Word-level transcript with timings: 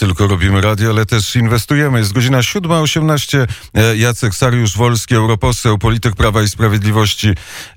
tylko 0.00 0.26
robimy 0.26 0.60
radio, 0.60 0.90
ale 0.90 1.06
też 1.06 1.36
inwestujemy. 1.36 1.98
Jest 1.98 2.12
godzina 2.12 2.38
7.18. 2.38 3.46
E, 3.74 3.96
Jacek 3.96 4.32
Sariusz-Wolski, 4.32 5.14
europoseł, 5.14 5.78
polityk 5.78 6.16
Prawa 6.16 6.42
i 6.42 6.48
Sprawiedliwości 6.48 7.28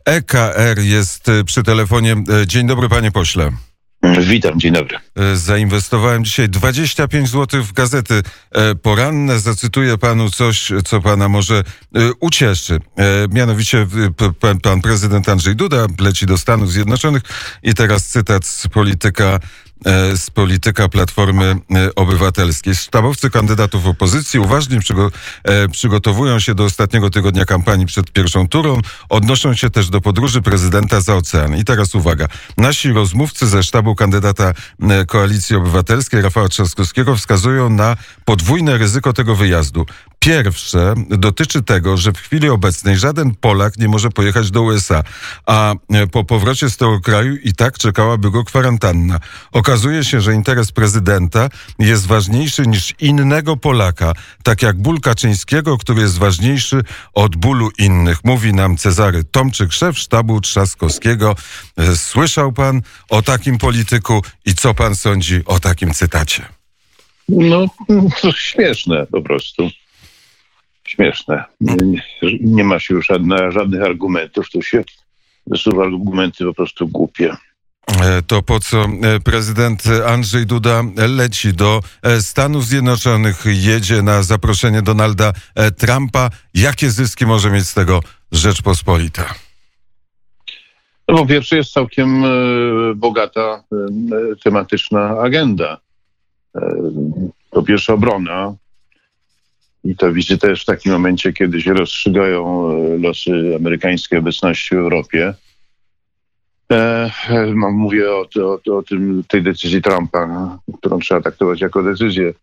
EKR 0.06 0.80
jest 0.80 1.30
e, 1.30 1.44
przy 1.44 1.64
telefonie. 1.64 2.16
E, 2.42 2.48
dzień 2.48 2.68
dobry, 2.68 2.90
panie 2.90 3.12
pośle. 3.12 3.52
Witam, 4.20 4.60
dzień 4.60 4.74
dobry. 4.74 4.98
Zainwestowałem 5.36 6.26
dzisiaj 6.26 6.50
25 6.50 7.30
zł 7.30 7.64
w 7.64 7.74
gazety 7.74 8.21
poranne. 8.82 9.40
Zacytuję 9.40 9.98
panu 9.98 10.30
coś, 10.30 10.71
co 10.86 11.02
pana 11.02 11.30
może 11.30 11.64
ucieszy. 12.20 12.80
Mianowicie 13.32 13.88
pan 14.62 14.82
prezydent 14.82 15.30
Andrzej 15.30 15.55
Duda 15.55 15.86
leci 16.00 16.26
do 16.26 16.38
Stanów 16.38 16.71
Zjednoczonych 16.71 17.24
i 17.64 17.74
teraz 17.74 18.08
cytat 18.08 18.46
z 18.46 18.68
polityka 18.68 19.40
z 20.18 20.29
polityka 20.29 20.89
Platformy 20.89 21.55
e, 21.75 21.95
Obywatelskiej. 21.95 22.75
Sztabowcy 22.75 23.29
kandydatów 23.29 23.88
opozycji 23.88 24.39
uważnie 24.39 24.79
e, 25.43 25.68
przygotowują 25.68 26.39
się 26.39 26.55
do 26.55 26.64
ostatniego 26.64 27.10
tygodnia 27.10 27.46
kampanii 27.46 27.86
przed 27.86 28.11
pierwszą 28.11 28.47
turą. 28.47 28.82
Odnoszą 29.10 29.54
się 29.54 29.69
też 29.69 29.89
do 29.89 30.01
podróży 30.01 30.41
prezydenta 30.41 31.01
za 31.01 31.15
ocean. 31.15 31.57
I 31.57 31.65
teraz 31.65 31.96
uwaga. 31.96 32.27
Nasi 32.58 32.94
rozmówcy 32.94 33.47
ze 33.47 33.64
sztabu 33.64 33.95
kandydata 33.95 34.53
Koalicji 35.08 35.55
Obywatelskiej 35.55 36.22
Rafała 36.22 36.50
Trzaskowskiego 36.50 37.16
wskazują 37.16 37.69
na 37.69 37.97
podwójne 38.25 38.77
ryzyko 38.77 39.13
tego 39.13 39.36
wyjazdu. 39.36 39.86
Pierwsze 40.23 40.94
dotyczy 41.09 41.63
tego, 41.63 41.97
że 41.97 42.11
w 42.11 42.17
chwili 42.17 42.50
obecnej 42.50 42.97
żaden 42.97 43.36
Polak 43.36 43.77
nie 43.77 43.88
może 43.88 44.09
pojechać 44.09 44.52
do 44.52 44.61
USA, 44.61 45.03
a 45.45 45.73
po 46.11 46.23
powrocie 46.23 46.69
z 46.69 46.77
tego 46.77 46.99
kraju 46.99 47.36
i 47.36 47.53
tak 47.53 47.77
czekałaby 47.77 48.31
go 48.31 48.44
kwarantanna. 48.44 49.19
Okazuje 49.52 50.03
się, 50.03 50.22
że 50.22 50.33
interes 50.33 50.72
prezydenta 50.72 51.49
jest 51.80 52.08
ważniejszy 52.08 52.67
niż 52.67 52.94
innego 52.99 53.58
Polaka, 53.58 54.13
tak 54.44 54.61
jak 54.61 54.77
ból 54.77 54.99
Kaczyńskiego, 54.99 55.77
który 55.77 56.02
jest 56.02 56.17
ważniejszy 56.17 56.81
od 57.13 57.35
bólu 57.35 57.69
innych. 57.77 58.23
Mówi 58.23 58.53
nam 58.53 58.77
Cezary 58.77 59.23
Tomczyk, 59.23 59.73
szef 59.73 59.99
sztabu 59.99 60.41
Trzaskowskiego. 60.41 61.35
Słyszał 61.95 62.52
pan 62.52 62.81
o 63.09 63.21
takim 63.21 63.58
polityku 63.58 64.21
i 64.45 64.55
co 64.55 64.73
pan 64.73 64.95
sądzi 64.95 65.41
o 65.45 65.59
takim 65.59 65.93
cytacie? 65.93 66.45
No, 67.30 67.65
śmieszne 68.35 69.08
po 69.11 69.21
prostu 69.21 69.69
śmieszne. 70.88 71.44
Nie, 71.62 71.76
nie 72.42 72.64
ma 72.64 72.80
się 72.80 72.94
już 72.94 73.06
żadne, 73.06 73.52
żadnych 73.52 73.81
argumentów, 73.81 74.50
tu 74.50 74.62
się 74.62 74.84
wysuwa 75.48 75.84
argumenty 75.84 76.45
po 76.45 76.53
prostu 76.53 76.88
głupie. 76.88 77.36
E, 77.88 78.22
to 78.22 78.42
po 78.42 78.59
co 78.59 78.84
e, 78.84 79.20
prezydent 79.20 79.84
Andrzej 80.08 80.45
Duda 80.45 80.84
leci 80.95 81.54
do 81.54 81.81
e, 82.04 82.22
Stanów 82.22 82.66
Zjednoczonych, 82.66 83.44
jedzie 83.45 84.02
na 84.02 84.23
zaproszenie 84.23 84.81
Donalda 84.81 85.34
Trumpa. 85.78 86.30
Jakie 86.54 86.89
zyski 86.89 87.26
może 87.26 87.50
mieć 87.50 87.64
z 87.64 87.73
tego 87.73 88.00
Rzeczpospolita? 88.31 89.34
No, 91.08 91.17
po 91.17 91.26
pierwsze 91.26 91.58
jest 91.58 91.72
całkiem 91.72 92.23
bogata 92.95 93.64
tematyczna 94.44 95.20
agenda. 95.20 95.78
Po 97.52 97.64
pierwsze 97.64 97.94
obrona, 97.94 98.56
i 99.84 99.95
ta 99.95 100.12
wizyta 100.12 100.50
jest 100.50 100.62
w 100.62 100.66
takim 100.66 100.92
momencie, 100.92 101.34
kiedy 101.34 101.62
się 101.62 101.73
rozstrzygają 101.73 102.70
e, 102.70 102.98
losy 102.98 103.56
amerykańskiej 103.56 104.20
obecności 104.20 104.76
w 104.76 104.80
Europie. 104.80 105.34
E, 106.72 107.12
e 107.30 107.45
mówię 107.56 108.11
o, 108.11 108.28
o, 108.42 108.78
o, 108.78 108.84
tym, 108.84 109.23
tej 109.28 109.44
decyzji 109.44 109.81
Trumpa, 109.81 110.28
no, 110.28 110.59
którą 110.78 111.00
trzeba 111.00 111.22
traktować 111.22 111.61
jako 111.61 111.84
decyzję, 111.84 112.34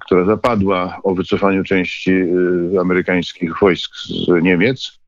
która 0.00 0.24
zapadła 0.24 1.00
o 1.02 1.14
wycofaniu 1.14 1.64
części 1.64 2.12
amerykańskich 2.80 3.58
wojsk 3.60 3.96
z 3.96 4.42
Niemiec. 4.42 4.98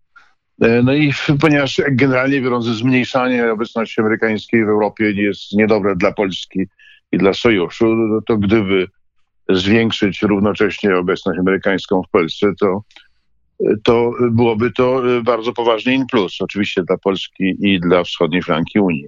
No 0.83 0.95
i 0.95 1.13
ponieważ 1.41 1.81
generalnie 1.91 2.41
biorąc 2.41 2.65
zmniejszanie 2.65 3.53
obecności 3.53 4.01
amerykańskiej 4.01 4.65
w 4.65 4.69
Europie 4.69 5.13
jest 5.13 5.53
niedobre 5.53 5.97
dla 5.97 6.13
Polski 6.13 6.67
i 7.13 7.19
dla 7.19 7.33
sojuszu, 7.33 7.87
no 7.87 8.21
to 8.27 8.37
gdyby 8.37 8.89
zwiększyć 9.53 10.23
równocześnie 10.23 10.97
obecność 10.97 11.39
amerykańską 11.39 12.03
w 12.03 12.11
Polsce, 12.11 12.53
to, 12.61 12.83
to 13.85 14.13
byłoby 14.31 14.73
to 14.73 15.03
bardzo 15.25 15.53
poważny 15.53 15.95
in 15.95 16.07
plus, 16.07 16.37
oczywiście 16.41 16.83
dla 16.83 16.99
Polski 16.99 17.57
i 17.61 17.81
dla 17.81 18.05
wschodniej 18.05 18.43
flanki 18.43 18.81
Unii. 18.81 19.07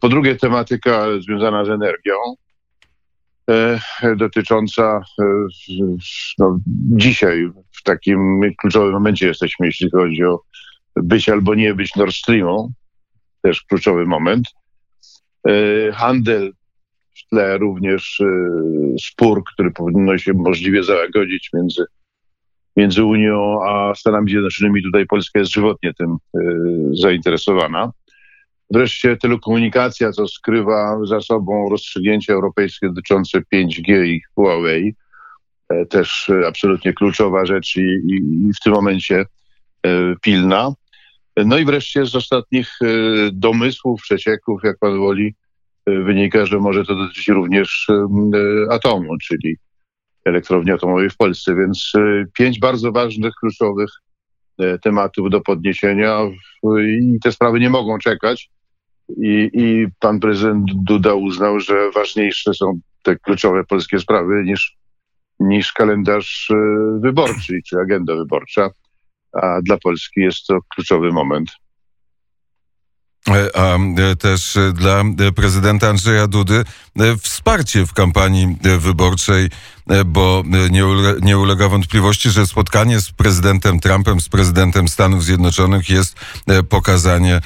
Po 0.00 0.08
drugie, 0.08 0.36
tematyka 0.36 1.06
związana 1.20 1.64
z 1.64 1.68
energią, 1.68 2.14
e, 3.50 3.80
dotycząca 4.16 5.00
e, 5.18 5.24
no, 6.38 6.58
dzisiaj 6.96 7.50
w 7.72 7.82
takim 7.82 8.40
kluczowym 8.58 8.92
momencie 8.92 9.26
jesteśmy, 9.26 9.66
jeśli 9.66 9.90
chodzi 9.90 10.24
o 10.24 10.40
być 10.96 11.28
albo 11.28 11.54
nie 11.54 11.74
być 11.74 11.96
Nord 11.96 12.14
Streamu, 12.14 12.72
też 13.42 13.62
kluczowy 13.62 14.06
moment. 14.06 14.46
E, 15.48 15.52
handel 15.92 16.52
w 17.18 17.28
tle 17.28 17.58
również 17.58 18.20
y, 18.20 18.26
spór, 19.00 19.42
który 19.52 19.70
powinno 19.70 20.18
się 20.18 20.32
możliwie 20.32 20.82
załagodzić 20.84 21.50
między, 21.54 21.84
między 22.76 23.04
Unią 23.04 23.64
a 23.64 23.94
Stanami 23.94 24.30
Zjednoczonymi. 24.30 24.82
Tutaj 24.82 25.06
Polska 25.06 25.38
jest 25.38 25.52
żywotnie 25.52 25.94
tym 25.94 26.16
y, 26.36 26.40
zainteresowana. 26.92 27.92
Wreszcie 28.70 29.16
telekomunikacja, 29.16 30.12
co 30.12 30.28
skrywa 30.28 30.98
za 31.04 31.20
sobą 31.20 31.68
rozstrzygnięcia 31.70 32.32
europejskie 32.32 32.88
dotyczące 32.88 33.38
5G 33.54 34.06
i 34.06 34.20
Huawei. 34.34 34.94
E, 35.68 35.86
też 35.86 36.30
absolutnie 36.46 36.92
kluczowa 36.92 37.46
rzecz 37.46 37.76
i, 37.76 37.80
i, 37.80 38.14
i 38.48 38.52
w 38.60 38.60
tym 38.64 38.72
momencie 38.72 39.24
e, 39.86 40.14
pilna. 40.22 40.72
No 41.36 41.58
i 41.58 41.64
wreszcie 41.64 42.06
z 42.06 42.14
ostatnich 42.14 42.72
e, 42.82 42.86
domysłów, 43.32 44.02
przecieków, 44.02 44.60
jak 44.64 44.78
pan 44.78 44.98
woli, 44.98 45.34
wynika, 46.04 46.46
że 46.46 46.58
może 46.58 46.84
to 46.84 46.94
dotyczyć 46.94 47.28
również 47.28 47.86
e, 47.90 48.72
atomu, 48.72 49.18
czyli 49.22 49.56
elektrowni 50.24 50.72
atomowej 50.72 51.10
w 51.10 51.16
Polsce. 51.16 51.54
Więc 51.54 51.92
e, 51.98 52.24
pięć 52.32 52.58
bardzo 52.58 52.92
ważnych, 52.92 53.34
kluczowych 53.40 53.90
e, 54.58 54.78
tematów 54.78 55.30
do 55.30 55.40
podniesienia 55.40 56.18
i 56.88 57.18
te 57.22 57.32
sprawy 57.32 57.60
nie 57.60 57.70
mogą 57.70 57.98
czekać. 57.98 58.50
I, 59.08 59.50
I 59.52 59.86
pan 60.00 60.20
prezydent 60.20 60.64
Duda 60.74 61.14
uznał, 61.14 61.60
że 61.60 61.90
ważniejsze 61.90 62.54
są 62.54 62.80
te 63.02 63.16
kluczowe 63.16 63.64
polskie 63.64 63.98
sprawy 63.98 64.42
niż, 64.44 64.76
niż 65.40 65.72
kalendarz 65.72 66.52
wyborczy 67.00 67.60
czy 67.66 67.80
agenda 67.80 68.14
wyborcza. 68.14 68.70
A 69.32 69.60
dla 69.62 69.78
Polski 69.78 70.20
jest 70.20 70.46
to 70.46 70.58
kluczowy 70.74 71.12
moment. 71.12 71.50
E, 73.34 73.56
a 73.56 73.76
e, 73.76 74.16
też 74.16 74.56
e, 74.56 74.72
dla 74.72 75.04
prezydenta 75.36 75.88
Andrzeja 75.88 76.26
Dudy 76.26 76.64
wsparcie 77.20 77.86
w 77.86 77.92
kampanii 77.92 78.56
wyborczej, 78.78 79.48
bo 80.06 80.42
nie, 80.70 80.86
ule, 80.86 81.14
nie 81.22 81.38
ulega 81.38 81.68
wątpliwości, 81.68 82.30
że 82.30 82.46
spotkanie 82.46 83.00
z 83.00 83.10
prezydentem 83.10 83.80
Trumpem, 83.80 84.20
z 84.20 84.28
prezydentem 84.28 84.88
Stanów 84.88 85.24
Zjednoczonych 85.24 85.90
jest 85.90 86.16
pokazanie 86.68 87.40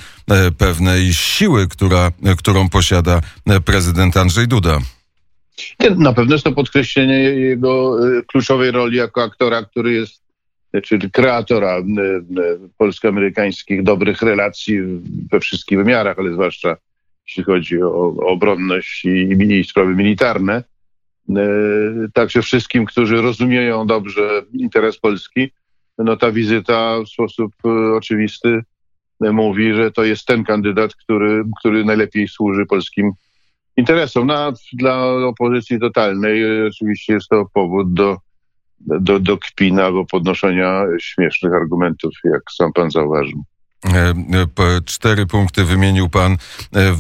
pewnej 0.59 1.15
siły, 1.15 1.69
która, 1.69 2.11
którą 2.39 2.69
posiada 2.69 3.21
prezydent 3.65 4.17
Andrzej 4.17 4.49
Duda. 4.49 4.79
Na 5.97 6.13
pewno 6.13 6.35
jest 6.35 6.45
to 6.45 6.53
podkreślenie 6.53 7.19
jego 7.21 7.97
kluczowej 8.27 8.71
roli 8.71 8.97
jako 8.97 9.23
aktora, 9.23 9.63
który 9.63 9.93
jest 9.93 10.22
czyli 10.81 11.11
kreatora 11.11 11.71
e, 11.71 11.81
e, 11.81 11.83
polsko-amerykańskich 12.79 13.83
dobrych 13.83 14.23
relacji 14.23 14.81
we 15.33 15.41
wszystkich 15.41 15.79
wymiarach, 15.79 16.19
ale 16.19 16.33
zwłaszcza 16.33 16.77
jeśli 17.27 17.45
chodzi 17.45 17.83
o, 17.83 17.89
o 17.89 18.27
obronność 18.27 19.05
i, 19.05 19.59
i 19.59 19.65
sprawy 19.65 19.95
militarne. 19.95 20.65
E, 21.31 21.45
także 22.15 22.43
wszystkim, 22.43 22.85
którzy 22.85 23.23
rozumieją 23.23 23.87
dobrze 23.87 24.43
interes 24.53 24.99
Polski, 24.99 25.51
no 25.99 26.17
ta 26.17 26.33
wizyta 26.33 26.97
w 27.07 27.09
sposób 27.09 27.53
oczywisty 27.97 28.63
mówi, 29.21 29.75
że 29.75 29.91
to 29.91 30.05
jest 30.05 30.27
ten 30.27 30.45
kandydat, 30.45 30.95
który, 30.95 31.45
który 31.59 31.85
najlepiej 31.85 32.29
służy 32.29 32.67
polskim 32.67 33.13
interesom. 33.77 34.27
No, 34.27 34.53
dla 34.73 35.07
opozycji 35.07 35.81
totalnej 35.81 36.67
oczywiście 36.67 37.13
jest 37.13 37.29
to 37.29 37.47
powód 37.55 37.95
do 37.95 38.17
do, 38.87 39.21
do 39.21 39.39
kpina 39.39 39.85
albo 39.85 40.07
podnoszenia 40.07 40.85
śmiesznych 41.01 41.53
argumentów, 41.53 42.13
jak 42.25 42.43
sam 42.57 42.73
pan 42.73 42.91
zauważył. 42.91 43.45
E, 43.85 44.11
e, 44.11 44.81
cztery 44.85 45.27
punkty 45.27 45.65
wymienił 45.65 46.09
pan, 46.09 46.33
e, 46.33 46.37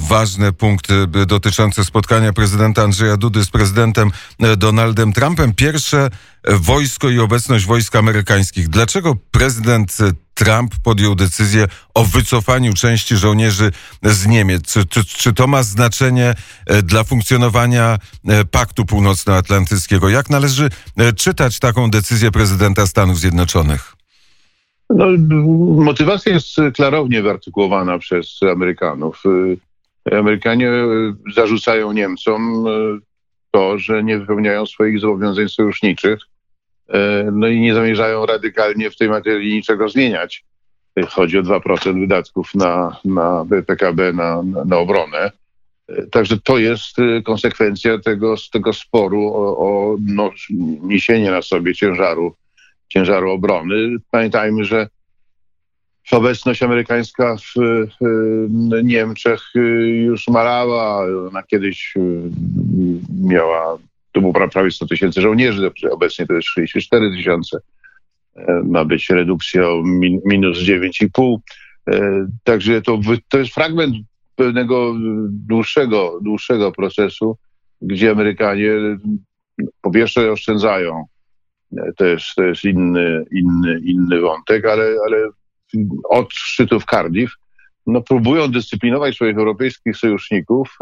ważne 0.08 0.52
punkty 0.52 1.06
dotyczące 1.26 1.84
spotkania 1.84 2.32
prezydenta 2.32 2.82
Andrzeja 2.82 3.16
Dudy 3.16 3.44
z 3.44 3.50
prezydentem 3.50 4.10
Donaldem 4.56 5.12
Trumpem. 5.12 5.54
Pierwsze, 5.54 6.10
wojsko 6.48 7.10
i 7.10 7.18
obecność 7.18 7.66
wojsk 7.66 7.96
amerykańskich. 7.96 8.68
Dlaczego 8.68 9.16
prezydent 9.30 9.96
Trump 10.34 10.74
podjął 10.84 11.14
decyzję 11.14 11.66
o 11.94 12.04
wycofaniu 12.04 12.72
części 12.72 13.16
żołnierzy 13.16 13.70
z 14.02 14.26
Niemiec. 14.26 14.72
Czy, 14.72 14.86
czy, 14.86 15.04
czy 15.04 15.32
to 15.32 15.46
ma 15.46 15.62
znaczenie 15.62 16.34
dla 16.82 17.04
funkcjonowania 17.04 17.98
Paktu 18.50 18.84
Północnoatlantyckiego? 18.84 20.08
Jak 20.08 20.30
należy 20.30 20.68
czytać 21.16 21.58
taką 21.58 21.90
decyzję 21.90 22.30
prezydenta 22.30 22.86
Stanów 22.86 23.18
Zjednoczonych? 23.18 23.92
No, 24.90 25.06
motywacja 25.84 26.32
jest 26.32 26.56
klarownie 26.74 27.22
wyartykułowana 27.22 27.98
przez 27.98 28.40
Amerykanów. 28.52 29.22
Amerykanie 30.12 30.70
zarzucają 31.34 31.92
Niemcom 31.92 32.64
to, 33.52 33.78
że 33.78 34.04
nie 34.04 34.18
wypełniają 34.18 34.66
swoich 34.66 35.00
zobowiązań 35.00 35.48
sojuszniczych, 35.48 36.18
e, 36.20 36.31
no 37.32 37.48
i 37.48 37.60
nie 37.60 37.74
zamierzają 37.74 38.26
radykalnie 38.26 38.90
w 38.90 38.96
tej 38.96 39.08
materii 39.08 39.54
niczego 39.54 39.88
zmieniać. 39.88 40.44
Chodzi 41.08 41.38
o 41.38 41.42
2% 41.42 42.00
wydatków 42.00 42.54
na, 42.54 42.96
na 43.04 43.44
PKB, 43.66 44.12
na, 44.12 44.42
na 44.66 44.78
obronę. 44.78 45.32
E, 45.88 46.06
także 46.06 46.38
to 46.38 46.58
jest 46.58 46.98
e, 46.98 47.22
konsekwencja 47.22 47.98
tego, 47.98 48.34
tego 48.52 48.72
sporu 48.72 49.26
o, 49.26 49.58
o 49.58 49.96
no, 50.06 50.30
niesienie 50.82 51.30
na 51.30 51.42
sobie 51.42 51.74
ciężaru, 51.74 52.34
ciężaru 52.88 53.30
obrony. 53.30 53.96
Pamiętajmy, 54.10 54.64
że 54.64 54.88
obecność 56.10 56.62
amerykańska 56.62 57.36
w 57.36 57.86
Niemczech 58.84 59.42
y, 59.56 59.60
już 59.88 60.28
malała. 60.28 61.06
Ona 61.28 61.42
kiedyś 61.42 61.94
y, 61.96 62.30
miała, 63.22 63.78
to 64.12 64.20
było 64.20 64.32
prawie 64.32 64.70
100 64.70 64.86
tysięcy 64.86 65.20
żołnierzy, 65.20 65.70
obecnie 65.90 66.26
to 66.26 66.34
jest 66.34 66.48
64 66.48 67.10
tysiące. 67.10 67.58
E, 68.36 68.62
ma 68.64 68.84
być 68.84 69.10
redukcja 69.10 69.68
o 69.68 69.82
minus 70.26 70.58
9,5. 70.58 71.36
E, 71.88 72.26
także 72.44 72.82
to, 72.82 73.00
to 73.28 73.38
jest 73.38 73.54
fragment 73.54 73.96
pewnego 74.36 74.94
dłuższego, 75.28 76.18
dłuższego 76.22 76.72
procesu, 76.72 77.36
gdzie 77.82 78.10
Amerykanie 78.10 78.72
po 79.82 79.90
pierwsze 79.90 80.32
oszczędzają. 80.32 81.04
E, 81.76 81.92
to 81.96 82.04
jest, 82.04 82.26
to 82.36 82.42
jest 82.42 82.64
inny, 82.64 83.24
inny, 83.32 83.80
inny 83.84 84.20
wątek, 84.20 84.66
ale, 84.66 84.84
ale 85.06 85.28
od 86.04 86.32
szczytu 86.32 86.80
w 86.80 86.84
Cardiff, 86.84 87.34
no, 87.86 88.02
próbują 88.02 88.48
dyscyplinować 88.48 89.14
swoich 89.14 89.38
europejskich 89.38 89.96
sojuszników, 89.96 90.78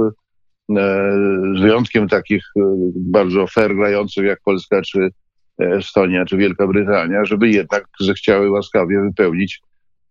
z 1.56 1.61
wyjątkiem 1.61 2.08
takich 2.08 2.44
e, 2.56 2.61
bardzo 2.96 3.46
fair 3.46 3.76
grających 3.76 4.25
jak 4.25 4.40
Polska 4.44 4.82
czy 4.82 5.11
Estonia 5.58 6.25
czy 6.25 6.37
Wielka 6.37 6.67
Brytania, 6.67 7.25
żeby 7.25 7.50
jednak 7.50 7.84
zechciały 8.00 8.50
łaskawie 8.50 9.00
wypełnić, 9.00 9.62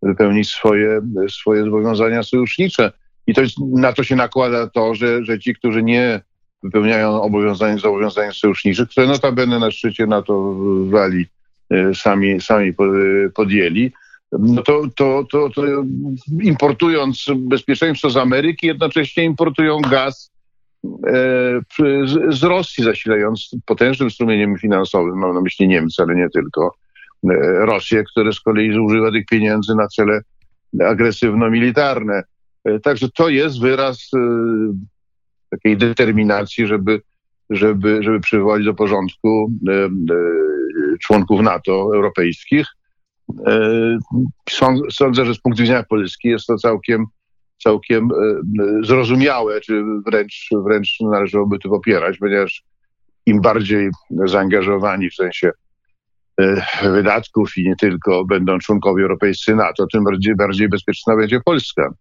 wypełnić 0.01 0.49
swoje, 0.49 1.01
swoje 1.29 1.63
zobowiązania 1.63 2.23
sojusznicze. 2.23 2.91
I 3.27 3.33
to 3.33 3.41
jest, 3.41 3.55
na 3.59 3.93
to 3.93 4.03
się 4.03 4.15
nakłada 4.15 4.67
to, 4.67 4.95
że, 4.95 5.25
że 5.25 5.39
ci, 5.39 5.55
którzy 5.55 5.83
nie 5.83 6.21
wypełniają 6.63 7.21
obowiązań, 7.21 7.79
zobowiązań 7.79 8.33
sojuszniczych, 8.33 8.89
które 8.89 9.07
notabene 9.07 9.59
na 9.59 9.71
szczycie 9.71 10.07
NATO 10.07 10.55
wali 10.85 11.25
e, 11.69 11.95
sami, 11.95 12.41
sami 12.41 12.73
podjęli, 13.33 13.91
no 14.31 14.63
to, 14.63 14.81
to, 14.95 15.25
to, 15.31 15.49
to 15.49 15.61
importując 16.41 17.25
bezpieczeństwo 17.37 18.09
z 18.09 18.17
Ameryki, 18.17 18.67
jednocześnie 18.67 19.23
importują 19.23 19.81
gaz 19.81 20.31
e, 20.31 20.38
z 22.29 22.43
Rosji, 22.43 22.83
zasilając 22.83 23.49
potężnym 23.65 24.11
strumieniem 24.11 24.57
finansowym, 24.57 25.17
mam 25.17 25.33
na 25.33 25.41
myśli 25.41 25.67
Niemcy, 25.67 26.03
ale 26.03 26.15
nie 26.15 26.29
tylko, 26.29 26.75
e, 27.29 27.35
Rosję, 27.65 28.03
które 28.03 28.33
z 28.33 28.39
kolei 28.39 28.79
używa 28.79 29.11
tych 29.11 29.25
pieniędzy 29.25 29.75
na 29.75 29.87
cele 29.87 30.21
agresywno-militarne. 30.79 32.23
E, 32.65 32.79
także 32.79 33.09
to 33.09 33.29
jest 33.29 33.61
wyraz 33.61 34.09
takiej 35.49 35.77
determinacji, 35.77 36.67
żeby, 36.67 37.01
żeby, 37.49 38.03
żeby 38.03 38.19
przywołać 38.19 38.65
do 38.65 38.73
porządku 38.73 39.51
członków 40.99 41.41
NATO 41.41 41.71
europejskich 41.71 42.65
E, 43.47 43.97
sądzę, 44.91 45.25
że 45.25 45.33
z 45.33 45.39
punktu 45.39 45.61
widzenia 45.61 45.83
Polski 45.83 46.27
jest 46.27 46.45
to 46.45 46.57
całkiem, 46.57 47.05
całkiem 47.63 48.09
e, 48.11 48.85
zrozumiałe, 48.85 49.61
czy 49.61 49.83
wręcz, 50.05 50.49
wręcz 50.65 50.97
należałoby 50.99 51.59
to 51.59 51.69
popierać, 51.69 52.17
ponieważ 52.17 52.63
im 53.25 53.41
bardziej 53.41 53.89
zaangażowani 54.25 55.09
w 55.09 55.15
sensie 55.15 55.51
e, 56.41 56.61
wydatków 56.91 57.57
i 57.57 57.63
nie 57.63 57.75
tylko 57.75 58.25
będą 58.25 58.59
członkowie 58.59 59.03
europejscy 59.03 59.55
NATO, 59.55 59.87
tym 59.93 60.03
bardziej, 60.03 60.35
bardziej 60.35 60.69
bezpieczna 60.69 61.15
będzie 61.15 61.41
Polska. 61.45 61.93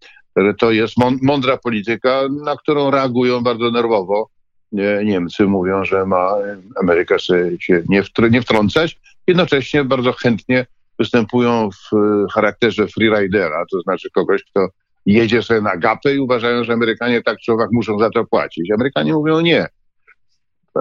To 0.58 0.70
jest 0.70 0.94
mądra 1.22 1.56
polityka, 1.56 2.22
na 2.44 2.56
którą 2.56 2.90
reagują 2.90 3.40
bardzo 3.40 3.70
nerwowo. 3.70 4.28
Niemcy 5.04 5.44
mówią, 5.44 5.84
że 5.84 6.06
ma 6.06 6.34
Ameryka 6.80 7.18
się 7.18 7.50
nie 8.30 8.42
wtrącać, 8.42 9.00
jednocześnie 9.26 9.84
bardzo 9.84 10.12
chętnie 10.12 10.66
występują 10.98 11.70
w 11.70 11.96
e, 11.96 12.26
charakterze 12.34 12.86
freeridera, 12.86 13.64
to 13.70 13.80
znaczy 13.80 14.10
kogoś, 14.10 14.44
kto 14.44 14.68
jedzie 15.08 15.42
sobie 15.42 15.60
na 15.60 15.76
gapę 15.76 16.14
i 16.14 16.18
uważają, 16.18 16.64
że 16.64 16.72
Amerykanie 16.72 17.22
tak 17.22 17.38
czy 17.38 17.52
owak 17.52 17.68
muszą 17.72 17.98
za 17.98 18.10
to 18.10 18.24
płacić. 18.24 18.70
Amerykanie 18.70 19.12
mówią 19.12 19.40
nie. 19.40 19.66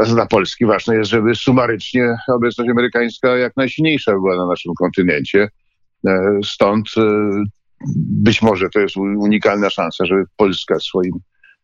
Dla 0.06 0.26
Polski 0.26 0.66
ważne 0.66 0.96
jest, 0.96 1.10
żeby 1.10 1.36
sumarycznie 1.36 2.16
obecność 2.28 2.72
amerykańska 2.72 3.38
jak 3.38 3.58
najsilniejsza 3.58 4.12
była 4.12 4.36
na 4.38 4.48
naszym 4.48 4.74
kontynencie. 4.80 5.50
E, 6.08 6.40
stąd 6.44 6.88
e, 6.98 7.02
być 7.98 8.42
może 8.42 8.70
to 8.70 8.80
jest 8.80 8.98
unikalna 8.98 9.70
szansa, 9.70 10.06
żeby 10.06 10.24
Polska 10.38 10.80
swoim 10.80 11.12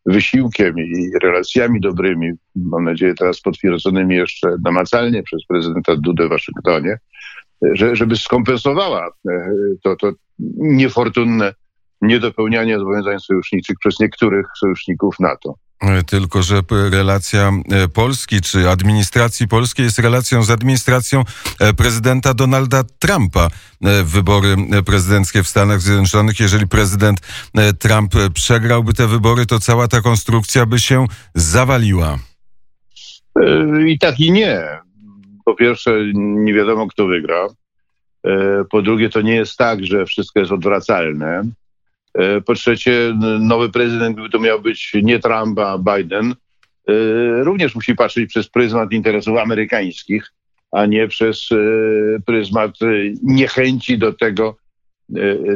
wysiłkiem 0.06 0.80
i 0.80 1.12
relacjami 1.24 1.82
dobrymi, 1.82 2.32
mam 2.56 2.84
nadzieję 2.84 3.14
teraz 3.14 3.42
potwierdzonymi 3.42 4.16
jeszcze 4.16 4.56
namacalnie 4.64 5.24
przez 5.24 5.46
prezydenta 5.48 5.96
Dudę 5.96 6.28
w 6.28 6.30
Waszyngtonie, 6.30 6.98
że, 7.62 7.96
żeby 7.96 8.16
skompensowała 8.16 9.08
e, 9.08 9.32
to, 9.84 9.96
to 9.96 10.12
niefortunne 10.58 11.54
niedopełnianie 12.04 12.80
zobowiązań 12.80 13.20
sojuszniczych 13.20 13.78
przez 13.80 14.00
niektórych 14.00 14.46
sojuszników 14.60 15.20
NATO. 15.20 15.56
E, 15.82 16.04
tylko, 16.04 16.44
że 16.44 16.62
relacja 16.92 17.52
e, 17.72 17.88
Polski 17.88 18.42
czy 18.42 18.70
administracji 18.70 19.48
polskiej 19.48 19.84
jest 19.84 20.00
relacją 20.00 20.44
z 20.44 20.52
administracją 20.52 21.24
prezydenta 21.78 22.34
Donalda 22.34 22.84
Trumpa. 23.00 23.48
Wybory 24.04 24.56
prezydenckie 24.86 25.44
w 25.44 25.48
Stanach 25.48 25.82
Zjednoczonych, 25.82 26.40
jeżeli 26.40 26.68
prezydent 26.68 27.20
Trump 27.80 28.14
przegrałby 28.34 28.94
te 28.94 29.08
wybory, 29.08 29.46
to 29.46 29.60
cała 29.60 29.88
ta 29.88 30.02
konstrukcja 30.02 30.66
by 30.66 30.80
się 30.80 31.06
zawaliła. 31.36 32.18
I 33.88 34.00
tak 34.00 34.20
i 34.20 34.32
nie 34.32 34.84
po 35.46 35.56
pierwsze 35.56 36.00
nie 36.16 36.54
wiadomo, 36.54 36.88
kto 36.88 37.06
wygra. 37.06 37.48
E, 38.26 38.64
po 38.72 38.82
drugie, 38.82 39.10
to 39.10 39.22
nie 39.22 39.36
jest 39.36 39.58
tak, 39.58 39.86
że 39.86 40.06
wszystko 40.06 40.40
jest 40.40 40.52
odwracalne. 40.52 41.44
E, 42.14 42.42
po 42.42 42.54
trzecie, 42.54 43.18
nowy 43.40 43.70
prezydent, 43.70 44.16
gdyby 44.16 44.30
to 44.30 44.40
miał 44.40 44.62
być 44.62 44.92
nie 45.04 45.20
Trump, 45.20 45.60
a 45.60 45.78
Biden, 45.78 46.32
e, 46.32 46.94
również 47.44 47.76
musi 47.76 47.96
patrzeć 47.96 48.30
przez 48.30 48.50
pryzmat 48.50 48.92
interesów 48.92 49.38
amerykańskich, 49.38 50.32
a 50.72 50.86
nie 50.86 51.08
przez 51.08 51.50
pryzmat 52.26 52.72
niechęci 53.24 53.98
do 53.98 54.14
tego, 54.14 54.58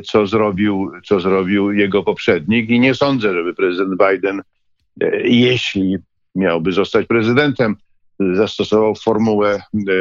co 0.04 0.28
zrobił, 0.28 0.92
co 1.06 1.20
zrobił 1.20 1.72
jego 1.72 2.04
poprzednik. 2.04 2.70
I 2.70 2.80
nie 2.80 2.96
sądzę, 2.96 3.34
żeby 3.34 3.54
prezydent 3.54 4.02
Biden, 4.10 4.42
jeśli 5.24 5.98
miałby 6.36 6.72
zostać 6.72 7.08
prezydentem, 7.08 7.76
zastosował 8.20 8.96
formułę 8.96 9.50
e, 9.56 9.92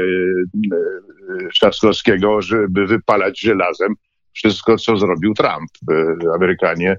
e, 1.46 1.48
Trzaskowskiego, 1.52 2.42
żeby 2.42 2.86
wypalać 2.86 3.40
żelazem 3.40 3.94
wszystko, 4.36 4.76
co 4.76 4.96
zrobił 4.96 5.34
Trump. 5.34 5.70
E, 5.90 6.34
Amerykanie 6.34 6.96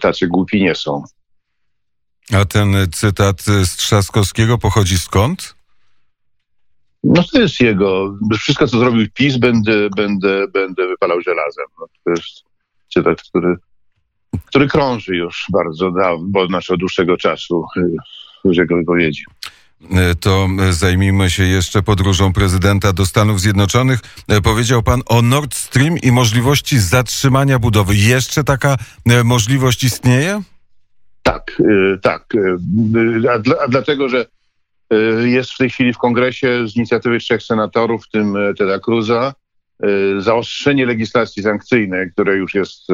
tacy 0.00 0.26
głupi 0.26 0.62
nie 0.62 0.74
są. 0.74 1.02
A 2.32 2.44
ten 2.44 2.76
cytat 2.92 3.42
z 3.42 3.76
Trzaskowskiego 3.76 4.58
pochodzi 4.58 4.98
skąd? 4.98 5.54
No 7.04 7.22
to 7.32 7.40
jest 7.40 7.60
jego. 7.60 8.18
Wszystko, 8.38 8.66
co 8.66 8.78
zrobił 8.78 9.06
PiS, 9.14 9.36
będę, 9.36 9.90
będę, 9.96 10.48
będę 10.48 10.88
wypalał 10.88 11.20
żelazem. 11.20 11.64
No, 11.80 11.86
to 12.04 12.10
jest 12.10 12.44
cytat, 12.94 13.22
który, 13.22 13.56
który 14.46 14.68
krąży 14.68 15.16
już 15.16 15.46
bardzo 15.52 15.90
dawno, 15.90 16.46
znaczy 16.46 16.74
od 16.74 16.80
dłuższego 16.80 17.16
czasu 17.16 17.64
z 18.44 18.56
jego 18.56 18.76
wypowiedzi. 18.76 19.24
E, 19.82 20.14
to 20.14 20.48
zajmijmy 20.70 21.30
się 21.30 21.42
jeszcze 21.42 21.82
podróżą 21.82 22.32
prezydenta 22.32 22.92
do 22.92 23.06
Stanów 23.06 23.40
Zjednoczonych. 23.40 24.00
E, 24.28 24.40
powiedział 24.40 24.82
pan 24.82 25.00
o 25.06 25.22
Nord 25.22 25.54
Stream 25.54 25.98
i 26.02 26.12
możliwości 26.12 26.78
zatrzymania 26.78 27.58
budowy. 27.58 27.96
Jeszcze 27.96 28.44
taka 28.44 28.76
e, 29.06 29.24
możliwość 29.24 29.84
istnieje? 29.84 30.42
Tak, 31.22 31.62
tak. 32.02 32.34
A, 33.34 33.38
dla, 33.38 33.54
a 33.64 33.68
dlatego, 33.68 34.08
że 34.08 34.26
jest 35.24 35.50
w 35.52 35.56
tej 35.56 35.70
chwili 35.70 35.92
w 35.92 35.98
kongresie 35.98 36.68
z 36.68 36.76
inicjatywy 36.76 37.18
trzech 37.18 37.42
senatorów, 37.42 38.04
w 38.04 38.10
tym 38.10 38.34
Teda 38.58 38.78
Cruza, 38.78 39.34
zaostrzenie 40.18 40.86
legislacji 40.86 41.42
sankcyjnej, 41.42 42.12
które 42.12 42.36
już 42.36 42.54
jest 42.54 42.86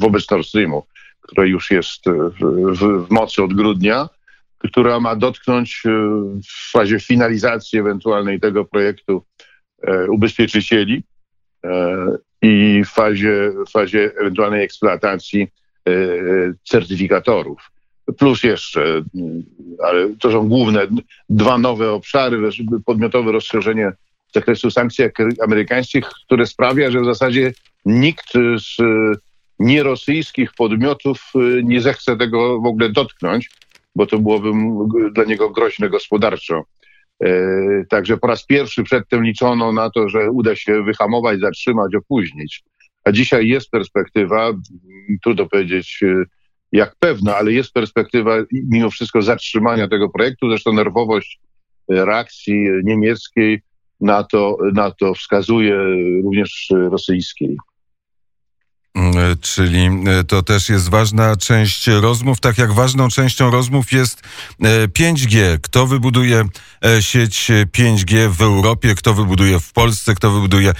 wobec 0.00 0.30
Nord 0.30 0.46
Streamu, 0.46 0.86
które 1.20 1.48
już 1.48 1.70
jest 1.70 2.04
w, 2.40 3.06
w 3.06 3.10
mocy 3.10 3.42
od 3.42 3.54
grudnia, 3.54 4.08
która 4.58 5.00
ma 5.00 5.16
dotknąć 5.16 5.82
w 6.48 6.70
fazie 6.70 7.00
finalizacji 7.00 7.78
ewentualnej 7.78 8.40
tego 8.40 8.64
projektu 8.64 9.22
ubezpieczycieli 10.08 11.02
i 12.42 12.82
w 12.86 12.88
fazie, 12.88 13.52
fazie 13.72 14.10
ewentualnej 14.20 14.64
eksploatacji 14.64 15.48
certyfikatorów. 16.64 17.70
Plus 18.18 18.42
jeszcze, 18.42 19.02
ale 19.84 20.08
to 20.20 20.32
są 20.32 20.48
główne 20.48 20.86
dwa 21.30 21.58
nowe 21.58 21.92
obszary, 21.92 22.50
podmiotowe 22.86 23.32
rozszerzenie 23.32 23.92
zakresu 24.34 24.70
sankcji 24.70 25.04
amerykańskich, 25.44 26.04
które 26.26 26.46
sprawia, 26.46 26.90
że 26.90 27.00
w 27.00 27.04
zasadzie 27.04 27.52
nikt 27.84 28.32
z 28.56 28.76
nierosyjskich 29.58 30.52
podmiotów 30.52 31.32
nie 31.62 31.80
zechce 31.80 32.16
tego 32.16 32.60
w 32.60 32.66
ogóle 32.66 32.88
dotknąć, 32.88 33.50
bo 33.96 34.06
to 34.06 34.18
byłoby 34.18 34.50
dla 35.12 35.24
niego 35.24 35.50
groźne 35.50 35.88
gospodarczo. 35.88 36.64
E, 37.24 37.30
także 37.88 38.16
po 38.16 38.26
raz 38.26 38.46
pierwszy 38.46 38.82
przedtem 38.82 39.24
liczono 39.24 39.72
na 39.72 39.90
to, 39.90 40.08
że 40.08 40.30
uda 40.30 40.56
się 40.56 40.82
wyhamować, 40.82 41.40
zatrzymać, 41.40 41.94
opóźnić. 41.94 42.64
A 43.04 43.12
dzisiaj 43.12 43.48
jest 43.48 43.70
perspektywa, 43.70 44.52
trudno 45.22 45.46
powiedzieć 45.46 46.00
jak 46.72 46.96
pewna, 46.98 47.36
ale 47.36 47.52
jest 47.52 47.72
perspektywa 47.72 48.36
mimo 48.52 48.90
wszystko 48.90 49.22
zatrzymania 49.22 49.88
tego 49.88 50.08
projektu. 50.08 50.48
Zresztą 50.48 50.72
nerwowość 50.72 51.40
e, 51.92 52.04
reakcji 52.04 52.68
niemieckiej 52.84 53.62
na 54.00 54.24
to, 54.24 54.56
na 54.74 54.90
to 54.90 55.14
wskazuje 55.14 55.78
również 56.24 56.72
rosyjskiej. 56.90 57.56
Mm, 58.96 59.14
czyli 59.40 59.88
e, 60.20 60.24
to 60.24 60.42
też 60.42 60.68
jest 60.68 60.90
ważna 60.90 61.36
część 61.36 61.86
rozmów, 61.86 62.40
tak 62.40 62.58
jak 62.58 62.72
ważną 62.72 63.08
częścią 63.08 63.50
rozmów 63.50 63.92
jest 63.92 64.22
5G. 64.98 65.38
E, 65.38 65.58
kto 65.58 65.86
wybuduje 65.86 66.44
e, 66.84 67.02
sieć 67.02 67.50
5G 67.78 68.28
w 68.28 68.42
Europie, 68.42 68.94
kto 68.94 69.14
wybuduje 69.14 69.60
w 69.60 69.72
Polsce, 69.72 70.14
kto 70.14 70.30
wybuduje 70.30 70.72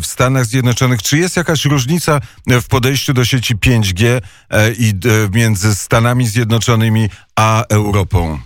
w 0.00 0.06
Stanach 0.06 0.44
Zjednoczonych? 0.44 1.02
Czy 1.02 1.18
jest 1.18 1.36
jakaś 1.36 1.64
różnica 1.64 2.20
w 2.46 2.68
podejściu 2.68 3.12
do 3.12 3.24
sieci 3.24 3.56
5G 3.56 4.20
i 4.78 4.92
między 5.34 5.74
Stanami 5.74 6.26
Zjednoczonymi 6.26 7.08
a 7.36 7.64
Europą? 7.64 8.38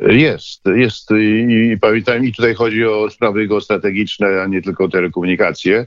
Jest, 0.00 0.62
jest 0.76 1.10
i, 1.10 1.76
pamiętajmy, 1.80 2.32
tutaj 2.32 2.54
chodzi 2.54 2.86
o 2.86 3.10
sprawy 3.10 3.48
geostrategiczne, 3.48 4.42
a 4.42 4.46
nie 4.46 4.62
tylko 4.62 4.88
telekomunikacje. 4.88 5.86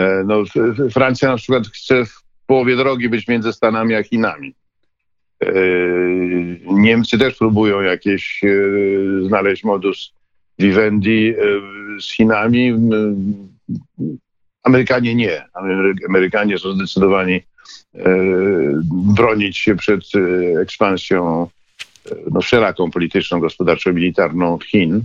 E, 0.00 0.24
no, 0.26 0.44
Francja 0.90 1.28
na 1.28 1.36
przykład 1.36 1.66
chce 1.66 2.04
w 2.04 2.22
połowie 2.46 2.76
drogi 2.76 3.08
być 3.08 3.28
między 3.28 3.52
Stanami 3.52 3.94
a 3.94 4.02
Chinami. 4.02 4.54
E, 5.42 5.52
Niemcy 6.64 7.18
też 7.18 7.34
próbują 7.34 7.80
jakieś 7.80 8.40
e, 8.44 8.48
znaleźć 9.26 9.64
modus 9.64 10.12
vivendi 10.58 11.34
z 12.00 12.12
Chinami. 12.12 12.74
Amerykanie 14.62 15.14
nie. 15.14 15.44
Amerykanie 16.08 16.58
są 16.58 16.72
zdecydowani 16.72 17.40
bronić 18.92 19.58
się 19.58 19.76
przed 19.76 20.00
ekspansją 20.62 21.48
no, 22.30 22.40
wszelaką 22.40 22.90
polityczną, 22.90 23.40
gospodarczą, 23.40 23.92
militarną 23.92 24.58
Chin. 24.58 25.02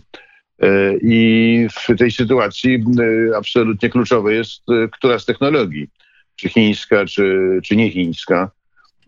E, 0.62 0.94
I 1.02 1.68
w 1.72 1.98
tej 1.98 2.12
sytuacji 2.12 2.76
e, 2.76 3.38
absolutnie 3.38 3.90
kluczowe 3.90 4.34
jest, 4.34 4.70
e, 4.70 4.88
która 4.88 5.20
z 5.20 5.26
technologii, 5.26 5.90
czy 6.36 6.50
chińska, 6.50 7.06
czy, 7.06 7.60
czy 7.64 7.76
nie 7.76 7.92
chińska, 7.92 8.52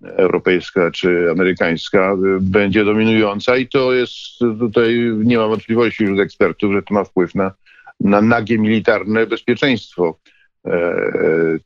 europejska 0.03 0.91
czy 0.91 1.31
amerykańska, 1.31 2.15
będzie 2.41 2.85
dominująca 2.85 3.57
i 3.57 3.67
to 3.67 3.93
jest 3.93 4.39
tutaj, 4.59 5.11
nie 5.17 5.37
ma 5.37 5.47
wątpliwości 5.47 6.03
wśród 6.03 6.19
ekspertów, 6.19 6.73
że 6.73 6.83
to 6.83 6.93
ma 6.93 7.03
wpływ 7.03 7.35
na, 7.35 7.51
na 7.99 8.21
nagie 8.21 8.57
militarne 8.57 9.27
bezpieczeństwo. 9.27 10.19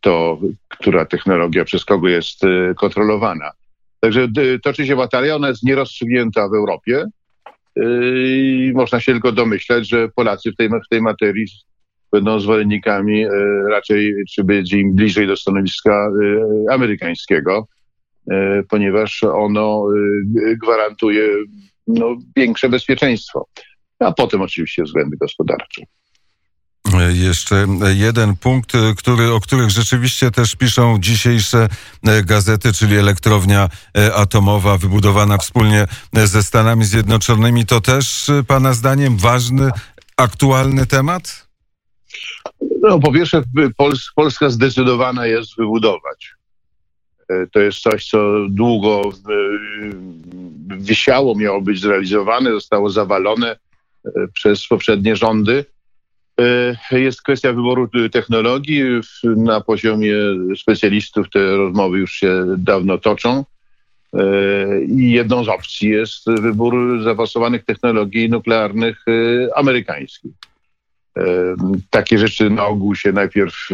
To, 0.02 0.40
która 0.68 1.06
technologia 1.06 1.66
przez 1.66 1.86
kogo 1.86 2.08
jest 2.08 2.42
kontrolowana. 2.76 3.52
Także 4.00 4.28
toczy 4.64 4.86
się 4.86 4.96
batalia, 4.96 5.36
ona 5.36 5.48
jest 5.48 5.64
nierozstrzygnięta 5.64 6.50
w 6.50 6.54
Europie, 6.54 7.06
i 7.76 8.72
można 8.76 9.00
się 9.00 9.12
tylko 9.12 9.32
domyślać, 9.32 9.90
że 9.90 10.10
Polacy 10.10 10.52
w 10.52 10.56
tej, 10.56 10.70
w 10.70 10.90
tej 10.90 11.02
materii 11.02 11.46
będą 12.12 12.40
zwolennikami 12.40 13.24
e, 13.24 13.30
raczej, 13.70 14.14
czy 14.30 14.44
będzie 14.44 14.80
im 14.80 14.96
bliżej 14.96 15.28
do 15.28 15.36
stanowiska 15.36 15.92
e, 15.92 16.74
amerykańskiego, 16.74 17.68
e, 18.32 18.64
ponieważ 18.70 19.24
ono 19.24 19.86
gwarantuje 20.62 21.30
no, 21.88 22.18
większe 22.36 22.70
bezpieczeństwo. 22.70 23.48
A 24.00 24.12
potem 24.12 24.42
oczywiście 24.42 24.84
względy 24.84 25.18
gospodarcze. 25.18 25.82
Jeszcze 27.00 27.68
jeden 27.96 28.36
punkt, 28.36 28.72
który, 28.98 29.32
o 29.32 29.40
których 29.40 29.70
rzeczywiście 29.70 30.32
też 30.32 30.56
piszą 30.56 31.00
dzisiejsze 31.00 31.70
e, 32.08 32.24
gazety, 32.24 32.74
czyli 32.74 32.98
elektrownia 32.98 33.70
e, 33.98 34.16
atomowa 34.16 34.78
wybudowana 34.78 35.38
wspólnie 35.38 35.88
e, 36.16 36.28
ze 36.28 36.44
Stanami 36.44 36.86
Zjednoczonymi. 36.86 37.66
To 37.66 37.82
też 37.82 38.32
Pana 38.48 38.74
zdaniem 38.74 39.18
ważny, 39.18 39.72
aktualny 40.18 40.86
temat? 40.86 41.48
No, 42.82 43.00
po 43.00 43.12
pierwsze, 43.12 43.44
Pols 43.78 44.12
Polska 44.16 44.50
zdecydowana 44.50 45.26
jest 45.26 45.58
wybudować. 45.58 46.34
To 47.52 47.60
jest 47.60 47.80
coś, 47.80 48.06
co 48.06 48.18
długo 48.50 49.02
wisiało, 50.78 51.36
miało 51.36 51.62
być 51.62 51.82
zrealizowane, 51.82 52.52
zostało 52.52 52.90
zawalone 52.90 53.56
przez 54.34 54.68
poprzednie 54.68 55.16
rządy. 55.16 55.66
E, 56.92 57.00
jest 57.00 57.22
kwestia 57.22 57.54
wyboru 57.54 57.90
technologii. 58.12 58.84
Na 59.24 59.62
poziomie 59.62 60.14
specjalistów 60.58 61.30
te 61.30 61.56
rozmowy 61.58 62.00
już 62.00 62.12
się 62.12 62.46
dawno 62.58 62.98
toczą. 62.98 63.46
E, 64.14 64.24
I 64.82 65.12
jedną 65.12 65.44
z 65.44 65.50
opcji 65.50 65.90
jest 65.90 66.26
wybór 66.26 67.04
zaawansowanych 67.04 67.66
technologii 67.66 68.30
nuklearnych 68.30 69.06
e, 69.08 69.58
amerykańskich. 69.58 70.32
Takie 71.90 72.18
rzeczy 72.18 72.50
na 72.50 72.66
ogół 72.66 72.96
się 72.96 73.12
najpierw 73.12 73.68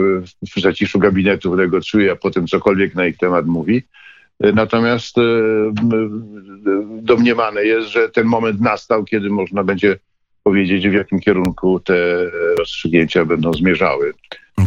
w 0.55 0.61
zaciszu 0.61 0.99
gabinetu 0.99 1.55
negocjuje, 1.55 2.11
a 2.11 2.15
potem 2.15 2.47
cokolwiek 2.47 2.95
na 2.95 3.07
ich 3.07 3.17
temat 3.17 3.45
mówi. 3.45 3.83
Natomiast 4.39 5.15
domniemane 7.01 7.63
jest, 7.63 7.87
że 7.87 8.09
ten 8.09 8.27
moment 8.27 8.61
nastał, 8.61 9.03
kiedy 9.03 9.29
można 9.29 9.63
będzie 9.63 9.99
powiedzieć, 10.47 10.87
w 10.87 10.93
jakim 10.93 11.19
kierunku 11.19 11.79
te 11.79 11.95
rozstrzygnięcia 12.57 13.25
będą 13.25 13.53
zmierzały. 13.53 14.13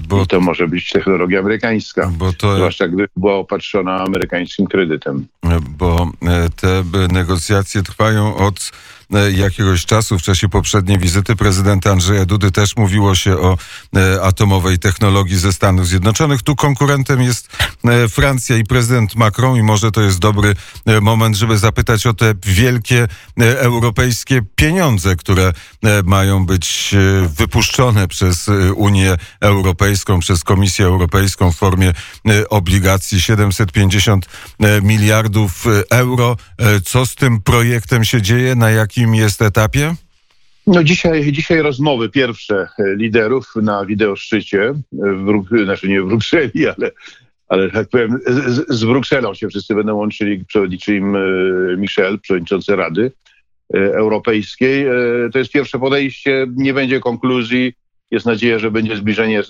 Bo, 0.09 0.23
I 0.23 0.27
to 0.27 0.41
może 0.41 0.69
być 0.69 0.91
technologia 0.91 1.41
amerykańska, 1.41 2.13
bo 2.19 2.33
to, 2.33 2.57
zwłaszcza 2.57 2.89
gdy 2.89 3.09
była 3.17 3.35
opatrzona 3.35 4.01
amerykańskim 4.01 4.67
kredytem. 4.67 5.27
Bo 5.79 6.11
e, 6.23 6.49
te 6.51 6.85
negocjacje 7.13 7.83
trwają 7.83 8.37
od 8.37 8.73
jakiegoś 9.33 9.87
czasu, 9.87 10.19
w 10.19 10.23
czasie 10.23 10.49
poprzedniej 10.49 10.99
wizyty 10.99 11.37
prezydenta 11.37 11.91
Andrzeja 11.91 12.27
Dudy 12.27 12.51
też 12.51 12.77
mówiło 12.77 13.15
się 13.15 13.39
o 13.39 13.59
e, 13.97 14.23
atomowej 14.23 14.79
technologii 14.79 15.39
ze 15.39 15.53
Stanów 15.53 15.89
Zjednoczonych. 15.89 16.43
Tu 16.43 16.57
konkurentem 16.57 17.23
jest 17.23 17.49
e, 17.85 18.09
Francja 18.09 18.57
i 18.57 18.65
prezydent 18.65 19.17
Macron 19.17 19.57
i 19.57 19.63
może 19.63 19.91
to 19.91 20.01
jest 20.01 20.19
dobry 20.19 20.55
moment, 21.01 21.37
żeby 21.37 21.59
zapytać 21.59 22.07
o 22.07 22.15
te 22.15 22.35
wielkie 22.47 23.09
europejskie 23.39 24.43
pieniądze, 24.57 25.17
które 25.17 25.53
mają 26.05 26.47
być 26.47 26.95
wypuszczone 27.37 28.09
przez 28.09 28.51
Unię 28.75 29.17
Europejską, 29.41 30.21
przez 30.21 30.45
Komisję 30.45 30.87
Europejską 30.87 31.53
w 31.53 31.57
formie 31.57 31.93
obligacji 32.51 33.21
750 33.21 34.27
miliardów 34.83 35.65
euro. 35.91 36.37
Co 36.85 37.07
z 37.07 37.15
tym 37.15 37.41
projektem 37.41 38.05
się 38.05 38.23
dzieje? 38.23 38.55
Na 38.55 38.71
jaki 38.71 39.00
jakim 39.01 39.15
jest 39.15 39.43
etapie? 39.43 39.95
No 40.67 40.85
dzisiaj, 40.85 41.33
dzisiaj 41.33 41.63
rozmowy 41.63 42.09
pierwsze 42.09 42.69
liderów 42.79 43.57
na 43.57 43.87
wideoszczycie, 43.87 44.73
w, 44.93 45.65
znaczy 45.65 45.89
nie 45.89 46.03
w 46.03 46.07
Brukseli, 46.07 46.69
ale, 46.69 46.91
ale 47.49 47.71
tak 47.71 47.89
powiem, 47.89 48.19
z, 48.27 48.69
z 48.69 48.85
Brukselą 48.85 49.35
się 49.35 49.49
wszyscy 49.49 49.75
będą 49.75 49.95
łączyli, 49.95 50.45
przewodniczy 50.45 50.97
im 50.97 51.17
e, 51.17 51.21
Michel, 51.77 52.19
przewodniczący 52.21 52.77
Rady 52.77 53.13
e, 53.75 53.79
Europejskiej. 53.79 54.87
E, 54.87 54.93
to 55.33 55.39
jest 55.39 55.53
pierwsze 55.53 55.79
podejście, 55.79 56.47
nie 56.57 56.75
będzie 56.75 57.01
konkluzji. 57.01 57.73
Jest 58.11 58.27
nadzieja, 58.27 58.59
że 58.59 58.71
będzie 58.71 58.97
zbliżenie 58.97 59.43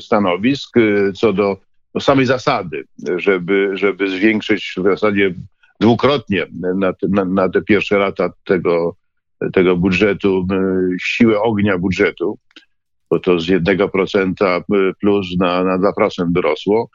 stanowisk 0.00 0.74
co 1.16 1.32
do 1.32 1.56
samej 2.00 2.26
zasady, 2.26 2.84
żeby, 3.16 3.70
żeby 3.74 4.10
zwiększyć 4.10 4.74
w 4.76 4.82
zasadzie 4.82 5.34
dwukrotnie 5.84 6.46
na 6.76 6.92
te, 6.92 7.06
na, 7.08 7.24
na 7.24 7.48
te 7.48 7.62
pierwsze 7.62 7.98
lata 7.98 8.30
tego, 8.44 8.96
tego 9.52 9.76
budżetu, 9.76 10.46
siłę 11.00 11.40
ognia 11.40 11.78
budżetu. 11.78 12.38
bo 13.10 13.20
to 13.20 13.40
z 13.40 13.46
1% 13.46 14.62
plus 15.00 15.26
na, 15.38 15.64
na 15.64 15.78
2% 15.78 16.32
wyrosło. 16.34 16.90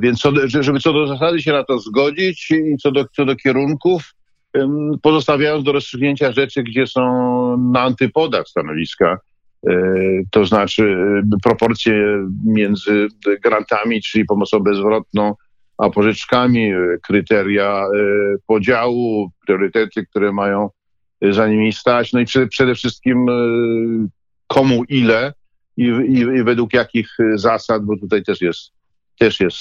Więc 0.00 0.20
co 0.20 0.32
żeby 0.60 0.80
co 0.80 0.92
do 0.92 1.06
zasady 1.06 1.42
się 1.42 1.52
na 1.52 1.64
to 1.64 1.78
zgodzić 1.78 2.50
i 2.50 2.76
co 2.82 2.92
do, 2.92 3.04
co 3.16 3.24
do 3.24 3.36
kierunków, 3.36 4.14
pozostawiając 5.02 5.64
do 5.64 5.72
rozstrzygnięcia 5.72 6.32
rzeczy, 6.32 6.62
gdzie 6.62 6.86
są 6.86 7.02
na 7.72 7.80
antypodach 7.80 8.48
stanowiska, 8.48 9.18
to 10.30 10.44
znaczy 10.44 10.96
proporcje 11.42 12.26
między 12.46 13.08
grantami, 13.44 14.02
czyli 14.02 14.24
pomocą 14.24 14.58
bezwrotną, 14.60 15.34
a 15.82 15.90
pożyczkami, 15.90 16.72
kryteria 17.02 17.86
podziału, 18.46 19.30
priorytety, 19.46 20.06
które 20.06 20.32
mają 20.32 20.70
za 21.30 21.48
nimi 21.48 21.72
stać, 21.72 22.12
no 22.12 22.20
i 22.20 22.26
przede 22.48 22.74
wszystkim 22.74 23.26
komu 24.46 24.84
ile 24.88 25.32
i, 25.76 25.84
i, 25.84 26.18
i 26.18 26.42
według 26.44 26.72
jakich 26.74 27.08
zasad, 27.34 27.84
bo 27.84 27.96
tutaj 27.96 28.22
też 28.22 28.40
jest, 28.40 28.72
też 29.18 29.40
jest 29.40 29.58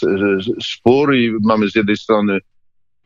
spór 0.63 1.15
i 1.15 1.31
mamy 1.41 1.69
z 1.69 1.75
jednej 1.75 1.97
strony 1.97 2.39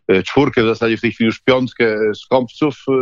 E, 0.08 0.24
czwórkę, 0.24 0.63
w 0.63 0.67
zasadzie 0.67 0.98
w 0.98 1.01
tej 1.01 1.12
chwili 1.12 1.25
już 1.25 1.41
piątkę 1.41 1.98
skąpców, 2.15 2.75
e, 2.89 2.93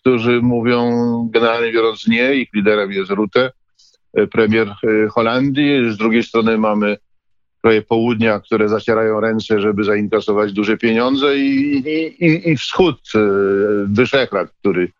którzy 0.00 0.40
mówią 0.42 0.90
generalnie 1.32 1.72
biorąc 1.72 2.06
nie. 2.08 2.34
Ich 2.34 2.48
liderem 2.54 2.92
jest 2.92 3.10
Rutte, 3.10 3.52
e, 4.14 4.26
premier 4.26 4.68
Holandii. 5.10 5.92
Z 5.92 5.96
drugiej 5.96 6.22
strony 6.22 6.58
mamy 6.58 6.96
kraje 7.62 7.82
południa, 7.82 8.40
które 8.40 8.68
zacierają 8.68 9.20
ręce, 9.20 9.60
żeby 9.60 9.84
zainkasować 9.84 10.52
duże 10.52 10.76
pieniądze 10.76 11.38
i, 11.38 11.76
i, 12.20 12.50
i 12.50 12.56
wschód, 12.56 13.00
Wyszehrad, 13.86 14.50
który 14.60 14.92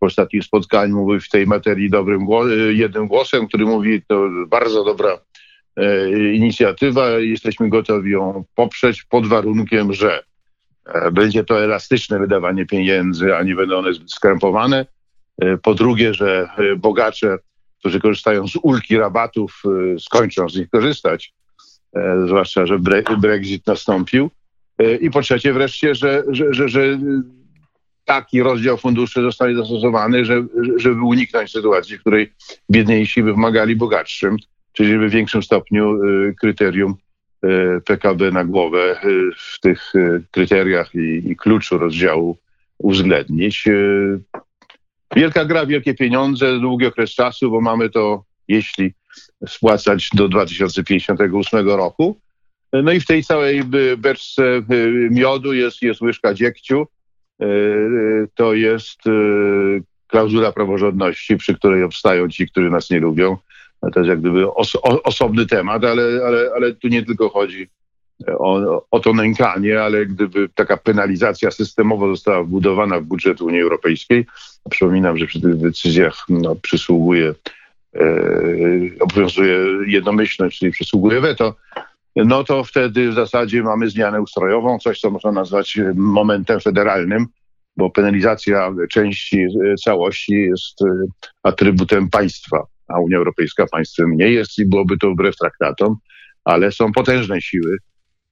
w 0.00 0.04
ostatnim 0.04 0.42
spotkaniu 0.42 0.96
mówił 0.96 1.20
w 1.20 1.28
tej 1.28 1.46
materii 1.46 1.90
dobrym 1.90 2.26
jednym 2.70 3.06
głosem, 3.06 3.48
który 3.48 3.64
mówi, 3.64 4.02
to 4.08 4.28
bardzo 4.46 4.84
dobra 4.84 5.18
inicjatywa, 6.32 7.10
jesteśmy 7.10 7.68
gotowi 7.68 8.10
ją 8.10 8.44
poprzeć 8.54 9.02
pod 9.02 9.26
warunkiem, 9.26 9.92
że 9.92 10.22
E, 10.94 11.10
będzie 11.10 11.44
to 11.44 11.64
elastyczne 11.64 12.18
wydawanie 12.18 12.66
pieniędzy, 12.66 13.36
a 13.36 13.42
nie 13.42 13.54
będą 13.54 13.78
one 13.78 13.92
zbyt 13.92 14.12
skrępowane. 14.12 14.86
E, 15.42 15.56
po 15.56 15.74
drugie, 15.74 16.14
że 16.14 16.48
e, 16.58 16.76
bogacze, 16.76 17.38
którzy 17.78 18.00
korzystają 18.00 18.48
z 18.48 18.56
ulgi 18.62 18.96
rabatów, 18.96 19.62
skończą 19.98 20.48
z 20.48 20.56
nich 20.56 20.70
korzystać, 20.70 21.32
zwłaszcza, 22.26 22.66
że 22.66 22.78
Brexit 23.18 23.66
nastąpił. 23.66 24.30
I 25.00 25.10
po 25.10 25.22
trzecie 25.22 25.52
wreszcie, 25.52 25.94
że, 25.94 26.22
że, 26.30 26.54
że, 26.54 26.68
że 26.68 26.98
taki 28.04 28.42
rozdział 28.42 28.76
funduszy 28.76 29.22
zostanie 29.22 29.56
zastosowany, 29.56 30.24
żeby, 30.24 30.48
żeby 30.76 31.02
uniknąć 31.02 31.52
sytuacji, 31.52 31.98
w 31.98 32.00
której 32.00 32.32
biedniejsi 32.70 33.22
by 33.22 33.32
wymagali 33.32 33.76
bogatszym, 33.76 34.36
czyli 34.72 34.98
w 34.98 35.10
większym 35.10 35.42
stopniu 35.42 35.98
kryterium 36.40 36.96
E, 37.42 37.80
PKB 37.80 38.30
na 38.30 38.44
głowę 38.44 39.00
e, 39.00 39.08
w 39.36 39.60
tych 39.60 39.92
e, 39.94 40.20
kryteriach 40.30 40.94
i, 40.94 41.30
i 41.30 41.36
kluczu 41.36 41.78
rozdziału 41.78 42.36
uwzględnić. 42.78 43.64
Wielka 45.16 45.44
gra, 45.44 45.66
wielkie 45.66 45.94
pieniądze, 45.94 46.60
długi 46.60 46.86
okres 46.86 47.10
czasu, 47.10 47.50
bo 47.50 47.60
mamy 47.60 47.90
to, 47.90 48.24
jeśli 48.48 48.92
spłacać 49.48 50.10
do 50.14 50.28
2058 50.28 51.68
roku. 51.68 52.16
No 52.72 52.92
i 52.92 53.00
w 53.00 53.06
tej 53.06 53.24
całej 53.24 53.64
beczce 53.98 54.62
miodu 55.10 55.52
jest, 55.52 55.82
jest 55.82 56.00
łyżka 56.00 56.34
dziegciu. 56.34 56.86
To 58.34 58.54
jest 58.54 59.00
klauzula 60.06 60.52
praworządności, 60.52 61.36
przy 61.36 61.54
której 61.54 61.82
obstają 61.82 62.28
ci, 62.28 62.48
którzy 62.48 62.70
nas 62.70 62.90
nie 62.90 63.00
lubią. 63.00 63.36
To 63.92 64.00
jest 64.00 64.08
jak 64.08 64.20
gdyby 64.20 64.54
os 64.54 64.76
osobny 65.04 65.46
temat, 65.46 65.84
ale, 65.84 66.02
ale, 66.26 66.50
ale 66.56 66.74
tu 66.74 66.88
nie 66.88 67.02
tylko 67.04 67.28
chodzi 67.28 67.68
o, 68.26 68.82
o 68.90 69.00
to 69.00 69.12
nękanie, 69.12 69.82
ale 69.82 70.06
gdyby 70.06 70.48
taka 70.54 70.76
penalizacja 70.76 71.50
systemowa 71.50 72.06
została 72.06 72.42
wbudowana 72.42 73.00
w 73.00 73.04
budżet 73.04 73.40
Unii 73.40 73.60
Europejskiej, 73.60 74.26
przypominam, 74.70 75.18
że 75.18 75.26
przy 75.26 75.40
tych 75.40 75.56
decyzjach 75.56 76.24
no, 76.28 76.56
przysługuje, 76.56 77.28
e, 77.28 77.34
obowiązuje 79.00 79.58
jednomyślność, 79.86 80.58
czyli 80.58 80.70
przysługuje 80.70 81.20
weto, 81.20 81.54
no 82.16 82.44
to 82.44 82.64
wtedy 82.64 83.10
w 83.10 83.14
zasadzie 83.14 83.62
mamy 83.62 83.90
zmianę 83.90 84.20
ustrojową, 84.20 84.78
coś 84.78 85.00
co 85.00 85.10
można 85.10 85.32
nazwać 85.32 85.78
momentem 85.94 86.60
federalnym, 86.60 87.26
bo 87.76 87.90
penalizacja 87.90 88.74
części 88.90 89.46
całości 89.84 90.32
jest 90.32 90.78
atrybutem 91.42 92.10
państwa 92.10 92.66
a 92.88 93.00
Unia 93.00 93.16
Europejska 93.16 93.66
państwem 93.66 94.16
nie 94.16 94.28
jest 94.28 94.58
i 94.58 94.66
byłoby 94.66 94.98
to 94.98 95.10
wbrew 95.10 95.36
traktatom, 95.36 95.96
ale 96.44 96.72
są 96.72 96.92
potężne 96.92 97.40
siły, 97.40 97.76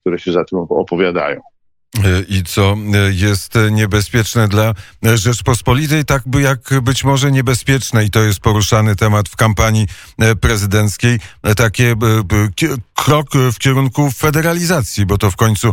które 0.01 0.19
się 0.19 0.33
za 0.33 0.45
tym 0.45 0.59
opowiadają. 0.59 1.41
E, 2.05 2.23
I 2.29 2.43
co 2.43 2.77
e, 2.95 3.13
jest 3.13 3.55
niebezpieczne 3.71 4.49
dla 4.49 4.75
Rzeczpospolitej, 5.03 6.05
tak 6.05 6.23
by 6.27 6.43
jak 6.43 6.81
być 6.83 7.05
może 7.05 7.33
niebezpieczne, 7.33 8.05
i 8.05 8.11
to 8.11 8.23
jest 8.23 8.41
poruszany 8.41 8.97
temat 8.97 9.29
w 9.29 9.37
kampanii 9.37 9.87
e, 10.19 10.37
prezydenckiej, 10.37 11.21
takie 11.57 11.95
krok 12.95 13.27
w 13.53 13.59
kierunku 13.59 14.11
federalizacji, 14.11 15.07
bo 15.07 15.19
to 15.19 15.31
w 15.31 15.37
końcu 15.37 15.73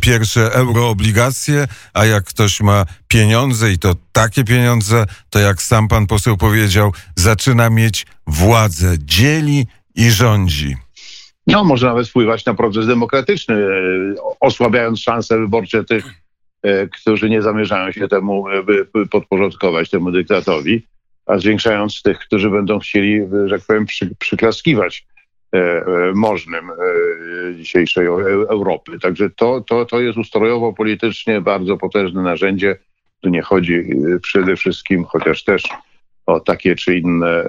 pierwsze 0.00 0.52
euroobligacje, 0.52 1.68
a 1.92 2.04
jak 2.04 2.24
ktoś 2.24 2.60
ma 2.60 2.86
pieniądze 3.08 3.72
i 3.72 3.78
to 3.78 3.96
takie 4.12 4.44
pieniądze, 4.44 5.06
to 5.30 5.38
jak 5.38 5.62
sam 5.62 5.88
pan 5.88 6.06
poseł 6.06 6.36
powiedział, 6.36 6.92
zaczyna 7.16 7.70
mieć 7.70 8.06
władzę, 8.26 8.94
dzieli 8.98 9.66
i 9.94 10.10
rządzi. 10.10 10.83
No, 11.46 11.64
może 11.64 11.86
nawet 11.86 12.08
wpływać 12.08 12.44
na 12.44 12.54
proces 12.54 12.86
demokratyczny, 12.86 13.54
e, 13.54 13.70
osłabiając 14.40 15.00
szanse 15.00 15.38
wyborcze 15.38 15.84
tych, 15.84 16.04
e, 16.62 16.88
którzy 16.88 17.30
nie 17.30 17.42
zamierzają 17.42 17.92
się 17.92 18.08
temu 18.08 18.44
podporządkować, 19.10 19.90
temu 19.90 20.10
dyktatowi, 20.10 20.86
a 21.26 21.38
zwiększając 21.38 22.02
tych, 22.02 22.18
którzy 22.18 22.50
będą 22.50 22.78
chcieli, 22.78 23.20
że 23.46 23.58
tak 23.58 23.66
powiem, 23.66 23.86
przy, 23.86 24.14
przyklaskiwać 24.18 25.06
e, 25.52 25.84
możnym 26.14 26.70
dzisiejszej 27.56 28.06
Europy. 28.48 28.98
Także 28.98 29.30
to, 29.30 29.60
to, 29.60 29.84
to 29.84 30.00
jest 30.00 30.18
ustrojowo 30.18 30.72
politycznie 30.72 31.40
bardzo 31.40 31.76
potężne 31.76 32.22
narzędzie. 32.22 32.76
Tu 33.20 33.28
nie 33.28 33.42
chodzi 33.42 33.82
przede 34.22 34.56
wszystkim, 34.56 35.04
chociaż 35.04 35.44
też 35.44 35.62
o 36.26 36.40
takie 36.40 36.76
czy 36.76 36.98
inne 36.98 37.44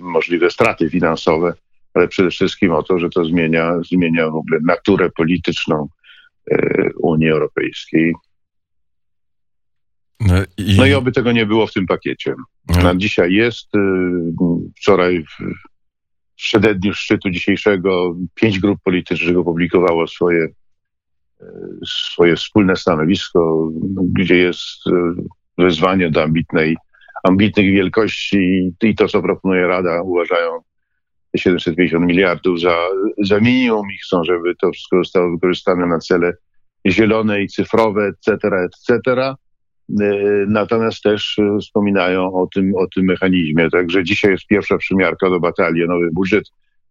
możliwe 0.00 0.50
straty 0.50 0.90
finansowe, 0.90 1.54
ale 1.94 2.08
przede 2.08 2.30
wszystkim 2.30 2.72
o 2.72 2.82
to, 2.82 2.98
że 2.98 3.10
to 3.10 3.24
zmienia, 3.24 3.72
zmienia 3.90 4.30
w 4.30 4.36
ogóle 4.36 4.58
naturę 4.62 5.10
polityczną 5.10 5.88
e, 6.50 6.90
Unii 7.02 7.30
Europejskiej. 7.30 8.12
No 10.20 10.34
i... 10.56 10.76
no 10.76 10.86
i 10.86 10.94
oby 10.94 11.12
tego 11.12 11.32
nie 11.32 11.46
było 11.46 11.66
w 11.66 11.72
tym 11.72 11.86
pakiecie. 11.86 12.34
No. 12.68 12.82
Na 12.82 12.94
dzisiaj 12.94 13.32
jest. 13.32 13.74
E, 13.74 13.80
wczoraj 14.76 15.24
w 15.24 15.44
przededniu 16.36 16.94
szczytu 16.94 17.30
dzisiejszego 17.30 18.16
pięć 18.34 18.58
grup 18.58 18.78
politycznych 18.84 19.38
opublikowało 19.38 20.06
swoje, 20.06 20.48
e, 21.40 21.46
swoje 21.86 22.36
wspólne 22.36 22.76
stanowisko, 22.76 23.70
gdzie 24.12 24.36
jest 24.36 24.84
wezwanie 25.58 26.10
do 26.10 26.22
ambitnej, 26.22 26.76
ambitnych 27.24 27.72
wielkości 27.72 28.72
i 28.82 28.94
to, 28.94 29.08
co 29.08 29.22
proponuje 29.22 29.66
Rada, 29.66 30.02
uważają 30.02 30.50
750 31.36 32.06
miliardów 32.06 32.60
za, 32.60 32.76
za 33.22 33.40
minimum 33.40 33.86
i 33.94 33.98
chcą, 33.98 34.24
żeby 34.24 34.54
to 34.54 34.72
wszystko 34.72 34.96
zostało 34.96 35.30
wykorzystane 35.30 35.86
na 35.86 35.98
cele 35.98 36.32
zielone 36.86 37.42
i 37.42 37.48
cyfrowe, 37.48 38.06
etc., 38.06 38.48
etc. 38.64 39.14
E, 39.20 39.34
natomiast 40.48 41.02
też 41.02 41.38
e, 41.38 41.58
wspominają 41.60 42.34
o 42.34 42.46
tym, 42.54 42.72
o 42.76 42.86
tym 42.94 43.04
mechanizmie. 43.04 43.70
Także 43.70 44.04
dzisiaj 44.04 44.30
jest 44.30 44.46
pierwsza 44.46 44.76
przymiarka 44.78 45.30
do 45.30 45.40
batalii, 45.40 45.88
nowy 45.88 46.08
budżet 46.12 46.44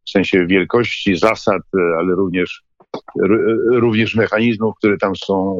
w 0.05 0.09
sensie 0.09 0.47
wielkości, 0.47 1.15
zasad, 1.15 1.61
e, 1.77 1.97
ale 1.99 2.15
również, 2.15 2.63
również 3.71 4.15
mechanizmów, 4.15 4.75
które 4.77 4.97
tam 4.97 5.15
są 5.15 5.57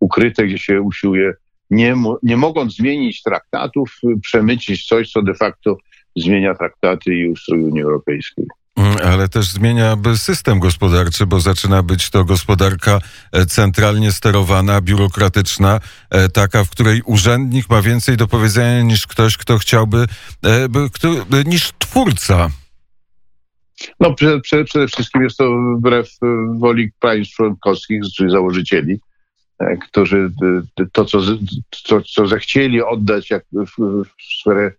ukryte, 0.00 0.46
gdzie 0.46 0.58
się 0.58 0.82
usiłuje, 0.82 1.34
nie, 1.70 1.94
nie 2.22 2.36
mogąc 2.36 2.76
zmienić 2.76 3.22
traktatów, 3.22 4.00
przemycić 4.22 4.86
coś, 4.86 5.10
co 5.10 5.22
de 5.22 5.34
facto 5.34 5.76
zmienia 6.20 6.54
traktaty 6.54 7.14
i 7.14 7.28
ustrój 7.28 7.64
Unii 7.64 7.82
Europejskiej. 7.82 8.46
Mm, 8.78 8.96
ale 9.04 9.28
też 9.28 9.46
zmienia 9.46 9.96
system 10.16 10.58
gospodarczy, 10.58 11.26
bo 11.26 11.40
zaczyna 11.40 11.82
być 11.82 12.10
to 12.10 12.24
gospodarka 12.24 13.00
e, 13.32 13.46
centralnie 13.46 14.12
sterowana, 14.12 14.80
biurokratyczna, 14.80 15.80
e, 16.10 16.28
taka, 16.28 16.64
w 16.64 16.70
której 16.70 17.02
urzędnik 17.06 17.70
ma 17.70 17.82
więcej 17.82 18.16
do 18.16 18.28
powiedzenia 18.28 18.82
niż 18.82 19.06
ktoś, 19.06 19.36
kto 19.36 19.58
chciałby, 19.58 20.06
e, 20.44 21.44
niż 21.44 21.72
twórca. 21.78 22.50
No, 24.00 24.14
przede, 24.14 24.40
przede 24.62 24.88
wszystkim 24.88 25.22
jest 25.22 25.36
to 25.36 25.50
wbrew 25.78 26.08
woli 26.58 26.90
państw 27.00 27.34
członkowskich, 27.34 28.02
czyli 28.16 28.30
założycieli, 28.30 29.00
którzy 29.88 30.30
to, 30.92 31.04
co, 31.04 31.18
co, 31.70 32.02
co 32.02 32.26
zechcieli 32.26 32.82
oddać 32.82 33.30
jak 33.30 33.44
w, 33.52 34.04
w 34.04 34.40
sferę 34.40 34.72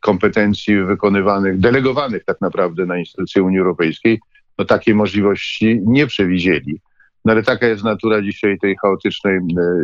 kompetencji 0.00 0.84
wykonywanych, 0.84 1.58
delegowanych 1.58 2.24
tak 2.24 2.40
naprawdę 2.40 2.86
na 2.86 2.98
instytucje 2.98 3.42
Unii 3.42 3.58
Europejskiej, 3.58 4.20
no 4.58 4.64
takiej 4.64 4.94
możliwości 4.94 5.80
nie 5.86 6.06
przewidzieli. 6.06 6.80
No 7.24 7.32
ale 7.32 7.42
taka 7.42 7.66
jest 7.66 7.84
natura 7.84 8.22
dzisiaj 8.22 8.58
tej 8.58 8.76
chaotycznej 8.76 9.40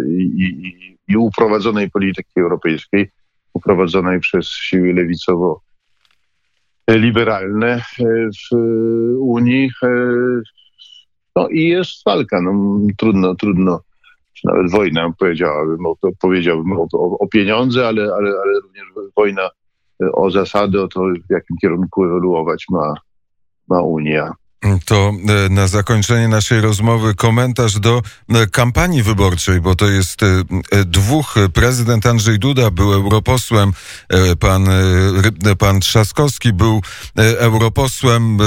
i, 0.09 0.23
i, 0.23 0.97
i 1.09 1.17
uprowadzonej 1.17 1.91
polityki 1.91 2.41
europejskiej, 2.41 3.11
uprowadzonej 3.53 4.21
przez 4.21 4.47
siły 4.47 4.93
lewicowo 4.93 5.61
liberalne 6.89 7.83
w 8.51 8.57
Unii. 9.21 9.71
No 11.37 11.49
i 11.49 11.69
jest 11.69 12.05
walka. 12.07 12.41
No, 12.41 12.81
trudno, 12.97 13.35
trudno, 13.35 13.81
czy 14.35 14.47
nawet 14.47 14.71
wojna, 14.71 15.13
powiedziałabym, 15.19 15.87
o 15.87 15.97
powiedziałbym 16.21 16.73
o, 16.73 16.87
o 17.19 17.29
pieniądze, 17.29 17.89
ale, 17.89 18.03
ale, 18.03 18.31
ale 18.31 18.61
również 18.63 18.85
wojna 19.17 19.51
o 20.13 20.31
zasady, 20.31 20.83
o 20.83 20.89
to, 20.89 21.01
w 21.01 21.33
jakim 21.33 21.57
kierunku 21.61 22.05
ewoluować 22.05 22.65
ma, 22.71 22.95
ma 23.69 23.83
Unia. 23.83 24.33
To 24.85 25.13
e, 25.47 25.49
na 25.49 25.67
zakończenie 25.67 26.29
naszej 26.29 26.61
rozmowy 26.61 27.15
komentarz 27.15 27.81
do 27.81 28.03
e, 28.29 28.47
kampanii 28.47 29.03
wyborczej, 29.03 29.61
bo 29.61 29.75
to 29.75 29.89
jest 29.89 30.21
dwóch. 30.87 31.35
Prezydent 31.55 32.07
Andrzej 32.07 32.39
Duda 32.39 32.71
był 32.71 32.93
europosłem, 32.93 33.73
pan, 34.41 34.67
pan 35.59 35.81
Trzaskowski 35.81 36.53
był 36.53 36.81
europosłem. 37.39 38.39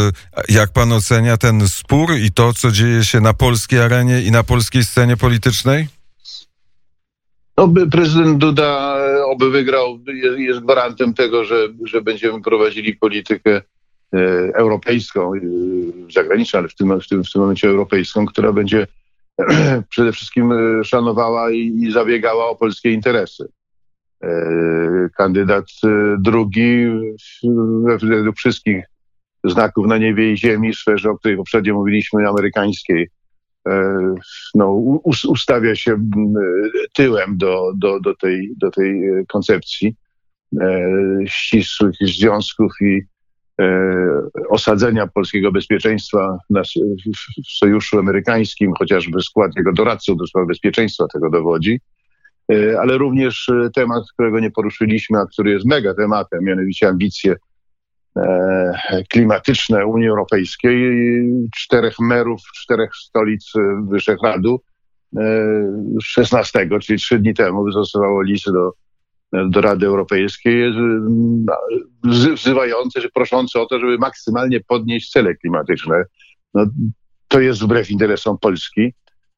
Jak 0.50 0.74
pan 0.74 0.92
ocenia 0.92 1.38
ten 1.38 1.68
spór 1.68 2.16
i 2.16 2.32
to, 2.32 2.54
co 2.54 2.72
dzieje 2.72 3.04
się 3.04 3.20
na 3.20 3.34
polskiej 3.34 3.82
arenie 3.82 4.22
i 4.22 4.32
na 4.32 4.44
polskiej 4.44 4.84
scenie 4.84 5.18
politycznej? 5.18 5.88
No, 7.62 7.88
prezydent 7.92 8.38
Duda, 8.38 8.98
oby 9.26 9.52
wygrał, 9.52 10.00
jest, 10.08 10.40
jest 10.40 10.60
gwarantem 10.60 11.14
tego, 11.14 11.46
że, 11.46 11.68
że 11.86 12.02
będziemy 12.02 12.42
prowadzili 12.42 12.96
politykę 12.96 13.62
E, 14.14 14.52
europejską, 14.56 15.34
e, 15.36 15.40
zagraniczną, 16.14 16.60
ale 16.60 16.68
w 16.68 16.76
tym, 16.76 17.02
w, 17.02 17.08
tym, 17.08 17.24
w 17.24 17.32
tym 17.32 17.42
momencie 17.42 17.68
europejską, 17.68 18.26
która 18.26 18.54
będzie 18.54 18.88
przede 19.90 20.12
wszystkim 20.12 20.52
e, 20.52 20.84
szanowała 20.84 21.52
i, 21.52 21.92
zabiegała 21.92 22.50
o 22.50 22.56
polskie 22.56 22.92
interesy. 22.92 23.48
Kandydat 25.18 25.66
drugi 26.20 26.86
według 28.02 28.38
wszystkich 28.38 28.86
znaków 29.44 29.88
na 29.88 29.98
niebie 29.98 30.32
i 30.32 30.38
ziemi, 30.38 30.74
sferze, 30.74 31.10
o 31.10 31.18
której 31.18 31.38
poprzednio 31.38 31.74
mówiliśmy, 31.74 32.30
amerykańskiej, 32.30 33.10
no, 34.56 34.72
ustawia 35.28 35.76
się 35.76 35.98
tyłem 36.94 37.38
do, 37.38 37.72
do, 37.76 38.00
do, 38.00 38.16
tej, 38.16 38.52
do 38.58 38.72
tej 38.72 39.02
koncepcji 39.28 39.96
ścisłych 41.26 41.96
związków 42.02 42.72
i 42.82 43.02
E, 43.62 44.48
osadzenia 44.50 45.08
polskiego 45.08 45.52
bezpieczeństwa 45.52 46.38
w 46.50 47.58
sojuszu 47.58 48.00
amerykańskim, 48.00 48.74
chociażby 48.78 49.22
skład 49.22 49.52
jego 49.56 49.74
doradców 49.74 50.18
do 50.18 50.28
spraw 50.28 50.48
bezpieczeństwa 50.48 51.08
tego 51.14 51.30
dowodzi, 51.30 51.80
e, 52.52 52.80
ale 52.80 52.98
również 52.98 53.50
e, 53.50 53.70
temat, 53.76 54.04
którego 54.14 54.40
nie 54.40 54.52
poruszyliśmy, 54.52 55.20
a 55.20 55.26
który 55.26 55.52
jest 55.52 55.66
mega 55.66 55.94
tematem, 55.94 56.44
mianowicie 56.44 56.88
ambicje 56.88 57.36
klimatyczne 59.10 59.86
Unii 59.86 60.08
Europejskiej. 60.08 61.04
Czterech 61.56 61.96
merów, 62.00 62.42
czterech 62.56 62.96
stolic 62.96 63.54
Wyszehradu 63.90 64.62
16, 66.04 66.70
czyli 66.82 67.00
trzy 67.00 67.20
dni 67.20 67.34
temu 67.34 67.64
wystosowało 67.64 68.22
list 68.22 68.46
do 68.46 68.72
do 69.50 69.62
Rady 69.62 69.86
Europejskiej, 69.86 70.74
wzywające, 72.34 73.02
że 73.02 73.10
proszące 73.10 73.62
o 73.62 73.66
to, 73.66 73.80
żeby 73.80 73.98
maksymalnie 73.98 74.60
podnieść 74.60 75.12
cele 75.12 75.36
klimatyczne. 75.36 76.04
No, 76.54 76.66
to 77.28 77.40
jest 77.40 77.64
wbrew 77.64 77.92
interesom 77.92 78.38
Polski, 78.38 78.94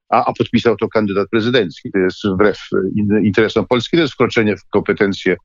a, 0.09 0.25
a 0.25 0.33
podpisał 0.33 0.75
to 0.77 0.87
kandydat 0.87 1.29
prezydencki. 1.29 1.91
To 1.91 1.99
jest 1.99 2.27
wbrew 2.27 2.59
interesom 3.23 3.65
Polski, 3.67 3.97
to 3.97 4.01
jest 4.01 4.13
wkroczenie 4.13 4.57
w 4.57 4.65
kompetencje 4.69 5.33
e, 5.33 5.37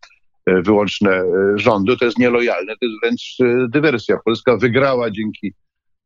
wyłączne 0.62 1.10
e, 1.10 1.24
rządu, 1.56 1.96
to 1.96 2.04
jest 2.04 2.18
nielojalne, 2.18 2.72
to 2.72 2.86
jest 2.86 3.00
wręcz 3.02 3.36
e, 3.40 3.68
dywersja. 3.68 4.18
Polska 4.24 4.56
wygrała 4.56 5.10
dzięki, 5.10 5.54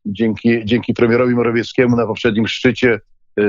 dzięki, 0.06 0.64
dzięki 0.64 0.94
premierowi 0.94 1.34
Morawieckiemu 1.34 1.96
na 1.96 2.06
poprzednim 2.06 2.48
szczycie 2.48 3.00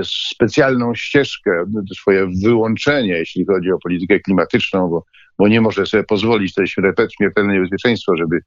specjalną 0.03 0.95
ścieżkę, 0.95 1.65
swoje 1.95 2.27
wyłączenie, 2.43 3.13
jeśli 3.13 3.45
chodzi 3.45 3.71
o 3.71 3.79
politykę 3.83 4.19
klimatyczną, 4.19 4.89
bo, 4.89 5.05
bo 5.39 5.47
nie 5.47 5.61
może 5.61 5.85
sobie 5.85 6.03
pozwolić, 6.03 6.53
to 6.53 6.61
jest 6.61 6.73
śmiertelne 7.17 7.53
niebezpieczeństwo, 7.53 8.17
żeby, 8.17 8.39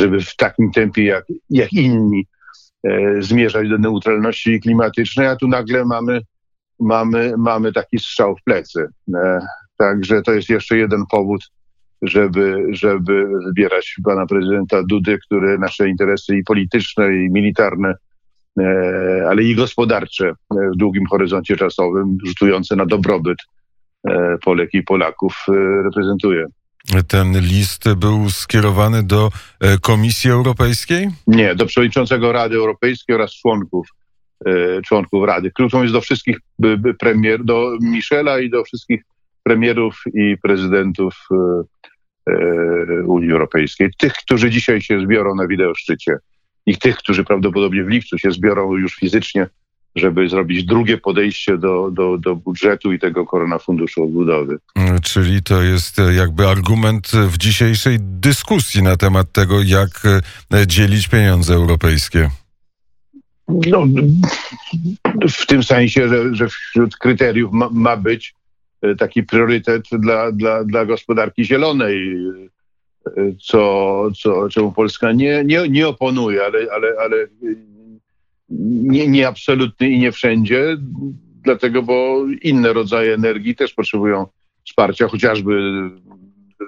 żeby 0.00 0.20
w 0.20 0.36
takim 0.36 0.70
tempie 0.70 1.04
jak, 1.04 1.24
jak 1.50 1.72
inni 1.72 2.26
e, 2.86 3.22
zmierzać 3.22 3.68
do 3.68 3.78
neutralności 3.78 4.60
klimatycznej, 4.60 5.26
a 5.26 5.36
tu 5.36 5.48
nagle 5.48 5.84
mamy, 5.84 6.20
mamy, 6.80 7.34
mamy 7.38 7.72
taki 7.72 7.98
strzał 7.98 8.36
w 8.36 8.42
plecy. 8.44 8.86
E, 9.14 9.46
także 9.76 10.22
to 10.22 10.32
jest 10.32 10.48
jeszcze 10.48 10.76
jeden 10.76 11.04
powód, 11.10 11.50
żeby, 12.02 12.66
żeby 12.70 13.26
wybierać 13.46 13.96
pana 14.04 14.26
prezydenta 14.26 14.82
Dudy, 14.82 15.18
który 15.18 15.58
nasze 15.58 15.88
interesy 15.88 16.36
i 16.36 16.44
polityczne, 16.44 17.16
i 17.16 17.30
militarne 17.30 17.94
E, 18.60 19.26
ale 19.28 19.42
i 19.42 19.54
gospodarcze 19.54 20.28
e, 20.28 20.34
w 20.74 20.76
długim 20.76 21.06
horyzoncie 21.06 21.56
czasowym, 21.56 22.18
rzutujące 22.24 22.76
na 22.76 22.86
dobrobyt 22.86 23.38
e, 24.08 24.38
Polek 24.44 24.74
i 24.74 24.82
Polaków 24.82 25.46
reprezentuje. 25.84 26.46
Ten 27.08 27.40
list 27.40 27.94
był 27.94 28.30
skierowany 28.30 29.02
do 29.02 29.30
Komisji 29.80 30.30
Europejskiej? 30.30 31.08
Nie, 31.26 31.54
do 31.54 31.66
przewodniczącego 31.66 32.32
Rady 32.32 32.56
Europejskiej 32.56 33.16
oraz 33.16 33.32
członków, 33.32 33.88
członków 34.84 35.26
Rady. 35.26 35.50
Kluczą 35.50 35.82
jest 35.82 35.94
do 35.94 36.00
wszystkich 36.00 36.36
premier, 36.98 37.44
do 37.44 37.76
Michela 37.80 38.40
i 38.40 38.50
do 38.50 38.64
wszystkich 38.64 39.02
premierów 39.42 40.02
i 40.14 40.36
prezydentów 40.42 41.28
Unii 43.04 43.32
Europejskiej. 43.32 43.90
Tych, 43.98 44.12
którzy 44.12 44.50
dzisiaj 44.50 44.80
się 44.80 45.00
zbiorą 45.00 45.34
na 45.34 45.46
wideoszczycie 45.46 46.16
i 46.66 46.78
tych, 46.78 46.96
którzy 46.96 47.24
prawdopodobnie 47.24 47.84
w 47.84 47.88
lipcu 47.88 48.18
się 48.18 48.30
zbiorą 48.30 48.76
już 48.76 48.94
fizycznie, 48.94 49.46
żeby 49.96 50.28
zrobić 50.28 50.64
drugie 50.64 50.98
podejście 50.98 51.58
do, 51.58 51.90
do, 51.90 52.18
do 52.18 52.36
budżetu 52.36 52.92
i 52.92 52.98
tego 52.98 53.26
koronafunduszu 53.26 54.04
odbudowy. 54.04 54.58
Mm, 54.74 55.00
czyli 55.00 55.42
to 55.42 55.62
jest 55.62 55.98
e, 55.98 56.14
jakby 56.14 56.48
argument 56.48 57.10
w 57.28 57.38
dzisiejszej 57.38 57.96
dyskusji 58.00 58.82
na 58.82 58.96
temat 58.96 59.32
tego, 59.32 59.62
jak 59.62 60.02
e, 60.54 60.66
dzielić 60.66 61.08
pieniądze 61.08 61.54
europejskie. 61.54 62.30
No, 63.48 63.86
w 65.30 65.46
tym 65.46 65.62
sensie, 65.62 66.08
że, 66.08 66.34
że 66.34 66.48
wśród 66.48 66.96
kryteriów 66.96 67.52
ma, 67.52 67.68
ma 67.72 67.96
być 67.96 68.34
e, 68.34 68.41
taki 68.98 69.22
priorytet 69.22 69.82
dla, 69.92 70.32
dla, 70.32 70.64
dla 70.64 70.86
gospodarki 70.86 71.44
zielonej 71.44 72.16
co, 73.40 74.02
co, 74.22 74.48
czemu 74.48 74.72
Polska 74.72 75.12
nie, 75.12 75.44
nie, 75.44 75.68
nie 75.68 75.88
oponuje, 75.88 76.44
ale, 76.44 76.58
ale, 76.72 76.88
ale 77.00 77.26
nie, 78.82 79.08
nie 79.08 79.28
absolutnie 79.28 79.88
i 79.88 79.98
nie 79.98 80.12
wszędzie, 80.12 80.76
dlatego, 81.42 81.82
bo 81.82 82.26
inne 82.42 82.72
rodzaje 82.72 83.14
energii 83.14 83.56
też 83.56 83.74
potrzebują 83.74 84.26
wsparcia, 84.66 85.08
chociażby 85.08 85.60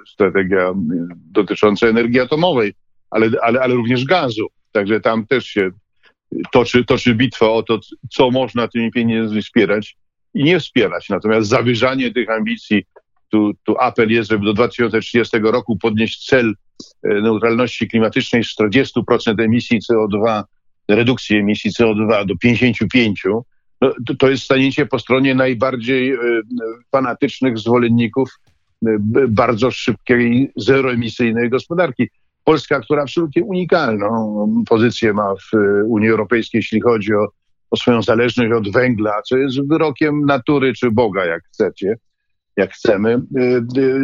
strategia 0.07 0.73
dotycząca 1.31 1.87
energii 1.87 2.19
atomowej, 2.19 2.73
ale, 3.09 3.29
ale, 3.41 3.61
ale 3.61 3.75
również 3.75 4.05
gazu. 4.05 4.47
Także 4.71 5.01
tam 5.01 5.27
też 5.27 5.45
się 5.45 5.69
toczy, 6.51 6.85
toczy 6.85 7.15
bitwa 7.15 7.49
o 7.49 7.63
to, 7.63 7.79
co 8.09 8.31
można 8.31 8.67
tymi 8.67 8.91
pieniędzmi 8.91 9.41
wspierać 9.41 9.97
i 10.35 10.43
nie 10.43 10.59
wspierać. 10.59 11.09
Natomiast 11.09 11.49
zawyżanie 11.49 12.13
tych 12.13 12.29
ambicji 12.29 12.85
tu, 13.29 13.51
tu 13.63 13.75
apel 13.79 14.11
jest, 14.11 14.29
żeby 14.29 14.45
do 14.45 14.53
2030 14.53 15.37
roku 15.39 15.77
podnieść 15.77 16.25
cel 16.25 16.53
e, 17.03 17.21
neutralności 17.21 17.87
klimatycznej 17.87 18.43
z 18.43 18.55
40% 18.59 19.43
emisji 19.43 19.79
CO2, 19.91 20.43
redukcji 20.89 21.37
emisji 21.37 21.71
CO2 21.71 22.25
do 22.25 22.33
55%. 22.45 23.41
No, 23.81 23.93
to, 24.07 24.15
to 24.15 24.29
jest 24.29 24.43
stanięcie 24.43 24.85
po 24.85 24.99
stronie 24.99 25.35
najbardziej 25.35 26.11
e, 26.11 26.17
fanatycznych 26.91 27.57
zwolenników 27.57 28.29
e, 28.85 28.97
bardzo 29.27 29.71
szybkiej, 29.71 30.51
zeroemisyjnej 30.55 31.49
gospodarki. 31.49 32.09
Polska, 32.43 32.79
która 32.79 33.01
absolutnie 33.01 33.43
unikalną 33.43 34.63
pozycję 34.69 35.13
ma 35.13 35.35
w 35.35 35.57
Unii 35.87 36.09
Europejskiej, 36.09 36.59
jeśli 36.59 36.81
chodzi 36.81 37.13
o, 37.13 37.27
o 37.75 37.77
swoją 37.77 38.01
zależność 38.01 38.51
od 38.51 38.71
węgla, 38.71 39.21
co 39.21 39.37
jest 39.37 39.67
wyrokiem 39.69 40.21
natury 40.25 40.73
czy 40.73 40.91
Boga, 40.91 41.25
jak 41.25 41.43
chcecie 41.43 41.95
jak 42.57 42.73
chcemy, 42.73 43.21
y, 43.37 43.41
y, 43.77 43.99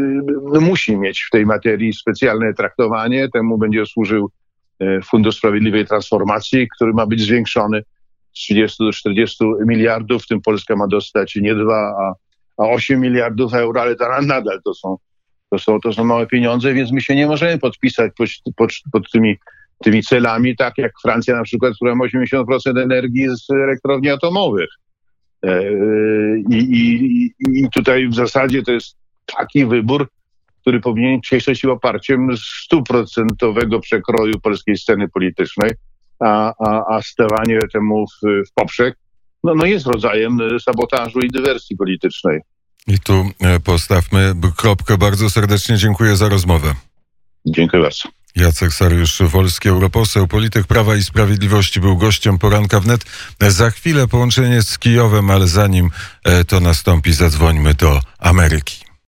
no, 0.53 0.61
musi 0.61 0.97
mieć 0.97 1.23
w 1.23 1.29
tej 1.29 1.45
materii 1.45 1.93
specjalne 1.93 2.53
traktowanie. 2.53 3.29
Temu 3.29 3.57
będzie 3.57 3.85
służył 3.85 4.31
y, 4.81 4.99
Fundusz 5.09 5.37
Sprawiedliwej 5.37 5.85
Transformacji, 5.85 6.67
który 6.75 6.93
ma 6.93 7.05
być 7.05 7.21
zwiększony 7.21 7.83
z 8.33 8.39
30 8.39 8.83
do 8.83 8.91
40 8.91 9.45
miliardów, 9.67 10.23
w 10.23 10.27
tym 10.27 10.41
Polska 10.41 10.75
ma 10.75 10.87
dostać 10.87 11.35
nie 11.35 11.55
2, 11.55 11.73
a, 11.75 12.13
a 12.57 12.67
8 12.67 12.99
miliardów 12.99 13.53
euro, 13.53 13.81
ale 13.81 13.95
to 13.95 14.21
nadal 14.21 14.61
to 14.65 14.73
są 14.73 14.97
To 15.49 15.59
są, 15.59 15.79
to 15.79 15.93
są 15.93 16.03
małe 16.03 16.27
pieniądze, 16.27 16.73
więc 16.73 16.91
my 16.91 17.01
się 17.01 17.15
nie 17.15 17.27
możemy 17.27 17.57
podpisać 17.57 18.11
pod, 18.17 18.29
pod, 18.55 18.71
pod 18.91 19.11
tymi, 19.11 19.37
tymi 19.83 20.03
celami, 20.03 20.55
tak 20.55 20.77
jak 20.77 20.91
Francja 21.01 21.35
na 21.35 21.43
przykład, 21.43 21.73
która 21.75 21.95
ma 21.95 22.05
80% 22.05 22.81
energii 22.83 23.27
z 23.29 23.49
elektrowni 23.49 24.09
atomowych. 24.09 24.69
E, 25.43 25.61
I, 26.49 26.57
i, 26.57 27.33
I 27.39 27.69
tutaj 27.73 28.07
w 28.07 28.15
zasadzie 28.15 28.63
to 28.63 28.71
jest 28.71 28.97
taki 29.37 29.65
wybór, 29.65 30.09
który 30.61 30.79
powinien 30.79 31.21
cieszyć 31.21 31.59
się 31.59 31.71
oparciem 31.71 32.37
stuprocentowego 32.37 33.79
przekroju 33.79 34.39
polskiej 34.39 34.77
sceny 34.77 35.09
politycznej, 35.09 35.71
a, 36.19 36.53
a, 36.67 36.95
a 36.95 37.01
stawanie 37.01 37.59
temu 37.73 38.05
w, 38.07 38.27
w 38.49 38.53
poprzek 38.55 38.95
no, 39.43 39.55
no 39.55 39.65
jest 39.65 39.87
rodzajem 39.87 40.37
sabotażu 40.59 41.19
i 41.19 41.27
dywersji 41.27 41.77
politycznej. 41.77 42.39
I 42.87 42.99
tu 42.99 43.13
e, 43.39 43.59
postawmy 43.59 44.33
kropkę. 44.57 44.97
Bardzo 44.97 45.29
serdecznie 45.29 45.77
dziękuję 45.77 46.15
za 46.15 46.29
rozmowę. 46.29 46.73
Dziękuję 47.45 47.83
bardzo. 47.83 48.09
Jacek 48.35 48.73
Sariusz 48.73 49.21
Wolski, 49.21 49.69
europoseł, 49.69 50.27
polityk 50.27 50.67
Prawa 50.67 50.95
i 50.95 51.03
Sprawiedliwości, 51.03 51.79
był 51.79 51.97
gościem 51.97 52.37
poranka 52.37 52.79
wnet. 52.79 53.05
Za 53.47 53.71
chwilę 53.71 54.07
połączenie 54.07 54.63
z 54.63 54.77
Kijowem, 54.77 55.29
ale 55.29 55.47
zanim 55.47 55.91
e, 56.23 56.45
to 56.45 56.59
nastąpi, 56.59 57.13
zadzwońmy 57.13 57.73
do 57.73 58.01
Ameryki. 58.19 58.90